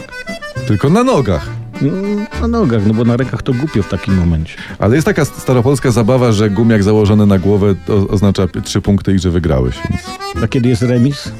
Tylko 0.67 0.89
na 0.89 1.03
nogach. 1.03 1.58
Mm, 1.81 2.25
Na 2.41 2.47
nogach, 2.47 2.81
no 2.87 2.93
bo 2.93 3.03
na 3.05 3.17
rękach 3.17 3.41
to 3.41 3.53
głupio 3.53 3.83
w 3.83 3.89
takim 3.89 4.15
momencie. 4.15 4.53
Ale 4.79 4.95
jest 4.95 5.05
taka 5.05 5.25
staropolska 5.25 5.91
zabawa, 5.91 6.31
że 6.31 6.49
gumiak 6.49 6.83
założony 6.83 7.25
na 7.25 7.39
głowę 7.39 7.75
to 7.87 8.07
oznacza 8.07 8.47
trzy 8.63 8.81
punkty 8.81 9.13
i 9.13 9.19
że 9.19 9.31
wygrałeś. 9.31 9.75
Więc... 9.89 10.43
A 10.43 10.47
kiedy 10.47 10.69
jest 10.69 10.81
remis? 10.81 11.31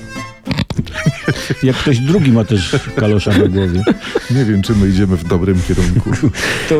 Jak 1.64 1.76
ktoś 1.76 2.00
drugi 2.00 2.32
ma 2.32 2.44
też 2.44 2.76
kalosza 2.96 3.32
na 3.32 3.48
głowie. 3.48 3.84
Nie 4.32 4.46
wiem, 4.46 4.62
czy 4.62 4.76
my 4.76 4.90
idziemy 4.90 5.18
w 5.18 5.24
dobrym 5.28 5.60
kierunku. 5.68 6.10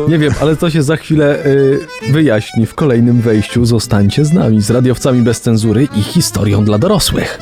Nie 0.08 0.18
wiem, 0.18 0.32
ale 0.40 0.56
to 0.56 0.70
się 0.70 0.82
za 0.82 0.96
chwilę 0.96 1.46
y, 1.46 1.78
wyjaśni 2.12 2.66
w 2.66 2.74
kolejnym 2.74 3.20
wejściu. 3.20 3.64
Zostańcie 3.66 4.24
z 4.24 4.32
nami, 4.32 4.62
z 4.62 4.70
radiowcami 4.70 5.22
bez 5.22 5.40
cenzury 5.40 5.88
i 5.96 6.02
historią 6.02 6.64
dla 6.64 6.78
dorosłych. 6.78 7.38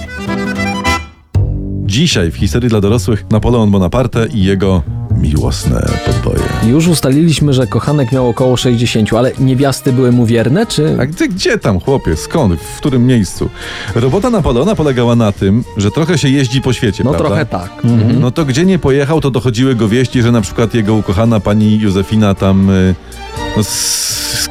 Dzisiaj 1.87 2.31
w 2.31 2.37
historii 2.37 2.69
dla 2.69 2.81
dorosłych 2.81 3.25
Napoleon 3.31 3.71
Bonaparte 3.71 4.27
i 4.27 4.45
jego 4.45 4.83
miłosne 5.23 5.87
podboje. 6.07 6.43
Już 6.67 6.87
ustaliliśmy, 6.89 7.53
że 7.53 7.67
kochanek 7.67 8.13
miał 8.13 8.29
około 8.29 8.57
60, 8.57 9.13
ale 9.13 9.33
niewiasty 9.39 9.93
były 9.93 10.13
mu 10.13 10.27
wierne, 10.27 10.67
czy... 10.67 10.97
A 11.01 11.07
gdzie, 11.07 11.29
gdzie 11.29 11.59
tam, 11.59 11.81
chłopie? 11.81 12.17
Skąd? 12.17 12.61
W 12.61 12.77
którym 12.77 13.07
miejscu? 13.07 13.49
Robota 13.95 14.31
Napoleona 14.31 14.75
polegała 14.75 15.17
na 15.17 15.33
tym, 15.33 15.65
że 15.77 15.91
trochę 15.91 16.19
się 16.19 16.29
jeździ 16.29 16.61
po 16.61 16.73
świecie, 16.73 17.05
No 17.05 17.11
prawda? 17.11 17.29
trochę 17.29 17.47
tak. 17.47 17.71
No 18.21 18.31
to 18.31 18.45
gdzie 18.45 18.65
nie 18.65 18.79
pojechał, 18.79 19.21
to 19.21 19.31
dochodziły 19.31 19.75
go 19.75 19.89
wieści, 19.89 20.23
że 20.23 20.33
na 20.33 20.41
przykład 20.41 20.75
jego 20.75 20.95
ukochana 20.95 21.41
pani 21.41 21.79
Józefina 21.81 22.35
tam 22.35 22.71
y, 22.71 22.95
no, 23.57 23.63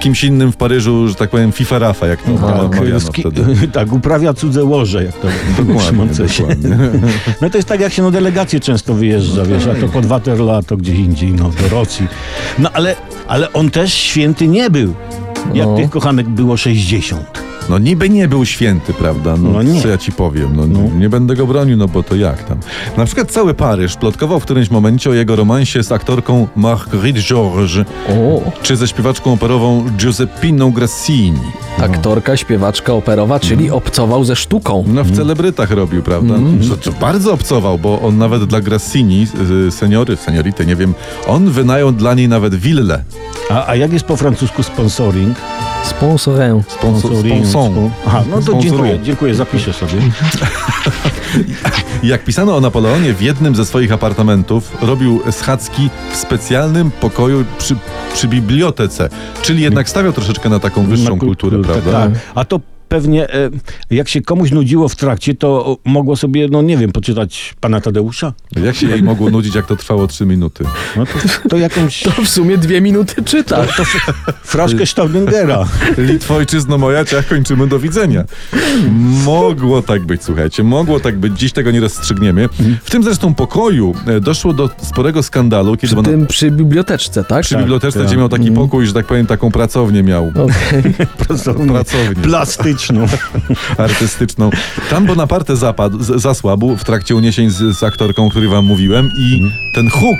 kimś 0.07 0.23
innym 0.23 0.51
w 0.51 0.57
Paryżu, 0.57 1.07
że 1.07 1.15
tak 1.15 1.29
powiem, 1.29 1.51
FIFA 1.51 1.79
Rafa, 1.79 2.07
jak 2.07 2.21
to 2.21 2.31
Tak, 2.33 2.75
mawiano 2.79 2.99
ski- 2.99 3.21
wtedy. 3.21 3.45
tak, 3.73 3.93
uprawia 3.93 4.33
cudze 4.33 4.63
łoże, 4.63 5.03
jak 5.03 5.15
to 5.15 5.27
Dokładnie, 5.63 6.09
Cesie. 6.15 6.43
dokładnie. 6.43 6.77
No 7.41 7.49
to 7.49 7.57
jest 7.57 7.67
tak, 7.67 7.79
jak 7.79 7.93
się 7.93 8.01
na 8.03 8.11
delegacje 8.11 8.59
często 8.59 8.93
wyjeżdża, 8.93 9.45
wiesz, 9.45 9.67
a 9.67 9.75
to 9.81 9.87
pod 9.87 10.05
Waterloo, 10.05 10.55
a 10.57 10.61
to 10.61 10.77
gdzie 10.77 10.93
indziej, 10.93 11.33
no 11.33 11.51
do 11.61 11.69
Rosji. 11.69 12.07
No 12.59 12.69
ale, 12.73 12.95
ale 13.27 13.53
on 13.53 13.69
też 13.69 13.93
święty 13.93 14.47
nie 14.47 14.69
był. 14.69 14.93
Jak 15.53 15.67
No. 15.67 15.75
tych 15.75 15.89
kochanek 15.89 16.29
było 16.29 16.57
60. 16.57 17.43
No 17.69 17.79
niby 17.79 18.09
nie 18.09 18.27
był 18.27 18.45
święty, 18.45 18.93
prawda? 18.93 19.35
No, 19.37 19.49
No 19.49 19.63
nie. 19.63 19.81
co 19.81 19.87
ja 19.87 19.97
ci 19.97 20.11
powiem? 20.11 20.55
No, 20.55 20.67
No. 20.67 20.79
Nie 20.99 21.09
będę 21.09 21.35
go 21.35 21.47
bronił, 21.47 21.77
no 21.77 21.87
bo 21.87 22.03
to 22.03 22.15
jak 22.15 22.43
tam? 22.43 22.57
Na 22.97 23.05
przykład 23.05 23.31
cały 23.31 23.53
Paryż 23.53 23.95
plotkował 23.95 24.39
w 24.39 24.43
którymś 24.43 24.71
momencie 24.71 25.09
o 25.09 25.13
jego 25.13 25.35
romansie 25.35 25.83
z 25.83 25.91
aktorką 25.91 26.47
Marguerite 26.55 27.19
Georges, 27.21 27.87
O, 28.09 28.41
czy 28.63 28.75
ze 28.75 28.87
śpiewaczką 28.87 29.33
operową 29.33 29.85
Giuseppiną 29.97 30.71
Grassini. 30.71 31.39
aktorka, 31.81 32.37
śpiewaczka 32.37 32.93
operowa, 32.93 33.39
czyli 33.39 33.71
obcował 33.71 34.23
ze 34.23 34.35
sztuką. 34.35 34.83
No 34.87 35.03
w 35.03 35.11
celebrytach 35.15 35.71
robił, 35.71 36.03
prawda? 36.03 36.33
To, 36.69 36.77
to 36.91 36.99
bardzo 36.99 37.33
obcował, 37.33 37.77
bo 37.79 38.01
on 38.01 38.17
nawet 38.17 38.43
dla 38.43 38.61
Grassini, 38.61 39.27
y, 39.67 39.71
seniory, 39.71 40.15
seniority, 40.17 40.65
nie 40.65 40.75
wiem, 40.75 40.93
on 41.27 41.49
wynajął 41.49 41.91
dla 41.91 42.13
niej 42.13 42.27
nawet 42.27 42.55
willę. 42.55 43.03
A, 43.49 43.67
a 43.67 43.75
jak 43.75 43.93
jest 43.93 44.05
po 44.05 44.15
francusku 44.17 44.63
sponsoring? 44.63 45.37
Sponsorem. 45.83 46.63
Sponsor, 46.67 47.11
sponsor. 47.49 47.89
Aha, 48.07 48.23
no 48.29 48.41
to 48.41 48.59
dziękuję, 48.59 48.99
dziękuję, 49.03 49.35
zapiszę 49.35 49.73
sobie. 49.73 49.93
Jak 52.03 52.23
pisano 52.23 52.55
o 52.55 52.61
Napoleonie, 52.61 53.13
w 53.13 53.21
jednym 53.21 53.55
ze 53.55 53.65
swoich 53.65 53.91
apartamentów 53.91 54.77
robił 54.81 55.21
schadzki 55.31 55.89
w 56.11 56.15
specjalnym 56.15 56.91
pokoju 56.91 57.45
przy, 57.57 57.75
przy 58.13 58.27
bibliotece, 58.27 59.09
czyli 59.41 59.61
jednak 59.61 59.89
stawiał 59.89 60.13
troszeczkę 60.13 60.49
na 60.49 60.59
taką 60.59 60.85
wyższą 60.85 61.13
Na 61.13 61.19
kulturę, 61.19 61.57
kulturę, 61.57 61.81
prawda? 61.81 61.91
Tak. 61.91 62.11
A 62.35 62.45
to 62.45 62.59
pewnie, 62.89 63.33
e, 63.33 63.49
jak 63.89 64.09
się 64.09 64.21
komuś 64.21 64.51
nudziło 64.51 64.89
w 64.89 64.95
trakcie, 64.95 65.35
to 65.35 65.77
mogło 65.85 66.15
sobie, 66.15 66.47
no 66.51 66.61
nie 66.61 66.77
wiem, 66.77 66.91
poczytać 66.91 67.55
pana 67.61 67.81
Tadeusza? 67.81 68.33
Jak 68.63 68.75
się 68.75 68.87
jej 68.89 69.03
mogło 69.03 69.29
nudzić, 69.29 69.55
jak 69.55 69.65
to 69.65 69.75
trwało 69.75 70.07
trzy 70.07 70.25
minuty? 70.25 70.63
No 70.95 71.05
to, 71.05 71.11
to 71.49 71.57
jakąś 71.57 72.03
To 72.03 72.11
w 72.11 72.29
sumie 72.29 72.57
dwie 72.57 72.81
minuty 72.81 73.23
czyta. 73.23 73.63
fraszkę 74.43 74.85
Staudingera. 74.85 75.65
Litwojczyzno 75.97 76.77
moja, 76.77 77.05
ciach 77.05 77.27
kończymy 77.27 77.67
do 77.67 77.79
widzenia. 77.79 78.23
Mogło 79.25 79.81
tak 79.81 80.05
być, 80.05 80.23
słuchajcie, 80.23 80.63
mogło 80.63 80.99
tak 80.99 81.17
być. 81.19 81.39
Dziś 81.39 81.51
tego 81.53 81.71
nie 81.71 81.79
rozstrzygniemy. 81.79 82.49
W 82.83 82.89
tym 82.91 83.03
zresztą 83.03 83.33
pokoju 83.33 83.93
e, 84.07 84.19
doszło 84.19 84.53
do 84.53 84.69
sporego 84.81 85.23
skandalu, 85.23 85.77
kiedy 85.77 85.87
Przy 85.87 85.99
ona- 85.99 86.09
tym 86.09 86.27
przy 86.27 86.51
biblioteczce, 86.51 87.23
tak? 87.23 87.41
przy 87.43 87.53
Tak, 87.55 87.63
bibliotece, 87.63 87.99
tak. 87.99 88.07
gdzie 88.07 88.17
miał 88.17 88.29
taki 88.29 88.51
pokój, 88.51 88.85
że 88.87 88.93
tak 88.93 89.05
powiem, 89.05 89.27
taką 89.27 89.51
pracownię 89.51 90.03
miał. 90.03 90.27
Okej. 90.29 90.93
Pracownię. 91.27 91.83
Plastyczną. 92.23 92.76
artystyczną. 93.77 94.49
Tam 94.89 95.05
Bonaparte 95.05 95.55
zapadł, 95.55 96.03
z, 96.03 96.21
zasłabł 96.21 96.75
w 96.77 96.83
trakcie 96.83 97.15
uniesień 97.15 97.49
z, 97.49 97.77
z 97.77 97.83
aktorką, 97.83 98.25
o 98.25 98.29
której 98.29 98.49
wam 98.49 98.65
mówiłem 98.65 99.11
i 99.17 99.51
ten 99.75 99.89
huk, 99.89 100.19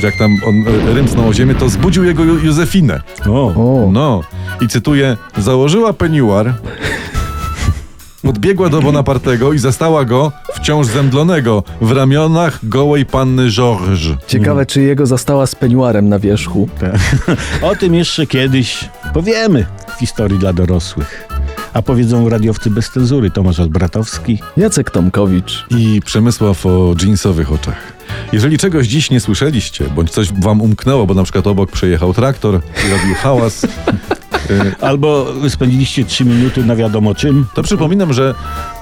że 0.00 0.06
jak 0.06 0.16
tam 0.18 0.30
on 0.46 0.54
e, 0.90 0.94
rymsnął 0.94 1.28
o 1.28 1.34
ziemię, 1.34 1.54
to 1.54 1.68
zbudził 1.68 2.04
jego 2.04 2.24
Józefinę. 2.24 3.00
O. 3.26 3.46
O, 3.46 3.90
No. 3.92 4.20
I 4.60 4.68
cytuję, 4.68 5.16
założyła 5.38 5.92
peniuar, 5.92 6.54
podbiegła 8.22 8.68
do 8.68 8.82
Bonapartego 8.82 9.52
i 9.52 9.58
zastała 9.58 10.04
go 10.04 10.32
wciąż 10.54 10.86
zemdlonego 10.86 11.62
w 11.80 11.92
ramionach 11.92 12.58
gołej 12.68 13.06
panny 13.06 13.50
Georges. 13.50 14.00
ciekawe, 14.26 14.66
czy 14.66 14.82
jego 14.82 15.06
zastała 15.06 15.46
z 15.46 15.54
peniuarem 15.54 16.08
na 16.08 16.18
wierzchu. 16.18 16.68
O 17.62 17.76
tym 17.76 17.94
jeszcze 17.94 18.26
kiedyś 18.26 18.88
powiemy 19.14 19.66
w 19.96 20.00
historii 20.00 20.38
dla 20.38 20.52
dorosłych. 20.52 21.28
A 21.74 21.82
powiedzą 21.82 22.28
radiowcy 22.28 22.70
bez 22.70 22.90
cenzury 22.90 23.30
Tomasz 23.30 23.60
Albratowski. 23.60 24.38
Jacek 24.56 24.90
Tomkowicz. 24.90 25.64
I 25.70 26.00
Przemysław 26.04 26.66
o 26.66 26.94
jeansowych 27.02 27.52
oczach. 27.52 27.92
Jeżeli 28.32 28.58
czegoś 28.58 28.86
dziś 28.86 29.10
nie 29.10 29.20
słyszeliście, 29.20 29.84
bądź 29.96 30.10
coś 30.10 30.32
wam 30.32 30.60
umknęło, 30.60 31.06
bo 31.06 31.14
na 31.14 31.22
przykład 31.22 31.46
obok 31.46 31.70
przejechał 31.70 32.14
traktor 32.14 32.60
i 32.86 32.90
robił 32.90 33.14
hałas, 33.14 33.64
y, 33.64 33.68
Albo 34.80 35.26
spędziliście 35.48 36.04
trzy 36.04 36.24
minuty 36.24 36.64
na 36.64 36.76
wiadomo 36.76 37.14
czym 37.14 37.46
to 37.54 37.62
przypominam, 37.62 38.12
że 38.12 38.34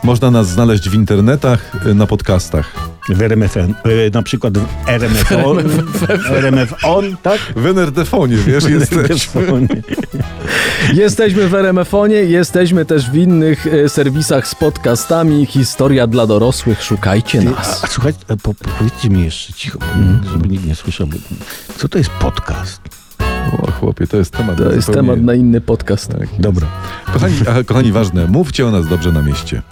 można 0.04 0.30
nas 0.30 0.48
znaleźć 0.48 0.88
w 0.88 0.94
internetach, 0.94 1.86
y, 1.86 1.94
na 1.94 2.06
podcastach. 2.06 2.89
W 3.08 3.22
RMFN, 3.22 3.58
e, 3.84 4.10
na 4.14 4.22
przykład 4.22 4.58
w 4.58 4.66
RMF 4.86 5.32
on, 5.44 5.58
RMF 6.36 6.74
on, 6.84 7.16
tak? 7.22 7.40
W 7.56 7.66
NRD-fonie, 7.66 8.36
wiesz, 8.36 8.64
jesteśmy. 8.64 9.48
Jesteśmy 10.94 11.48
w 11.48 11.54
RMF-onie, 11.54 12.14
jesteśmy 12.16 12.84
też 12.84 13.10
w 13.10 13.14
innych 13.16 13.66
e, 13.66 13.88
serwisach 13.88 14.48
z 14.48 14.54
podcastami. 14.54 15.46
Historia 15.46 16.06
dla 16.06 16.26
dorosłych, 16.26 16.82
szukajcie 16.82 17.38
A, 17.40 17.42
nas. 17.42 17.84
a 17.84 17.86
słuchajcie, 17.86 18.18
e, 18.28 18.36
po, 18.36 18.54
po, 18.54 18.70
powiedzcie 18.78 19.10
mi 19.10 19.24
jeszcze 19.24 19.52
cicho, 19.52 19.78
żeby 20.32 20.48
nikt 20.48 20.64
nie 20.66 20.74
słyszał. 20.74 21.06
Co 21.76 21.88
to 21.88 21.98
jest 21.98 22.10
podcast? 22.10 22.80
chłopie, 23.80 24.06
to 24.06 24.16
jest 24.16 24.32
temat. 24.32 24.56
To 24.56 24.72
jest 24.72 24.86
zupełnie- 24.86 25.08
temat 25.08 25.24
na 25.24 25.34
inny 25.34 25.60
podcast. 25.60 26.08
Tak. 26.18 26.28
Dobra. 26.38 26.66
Kochani, 27.12 27.34
a, 27.48 27.64
kochani, 27.64 27.92
ważne, 27.92 28.26
mówcie 28.26 28.66
o 28.66 28.70
nas 28.70 28.86
dobrze 28.88 29.12
na 29.12 29.22
mieście. 29.22 29.62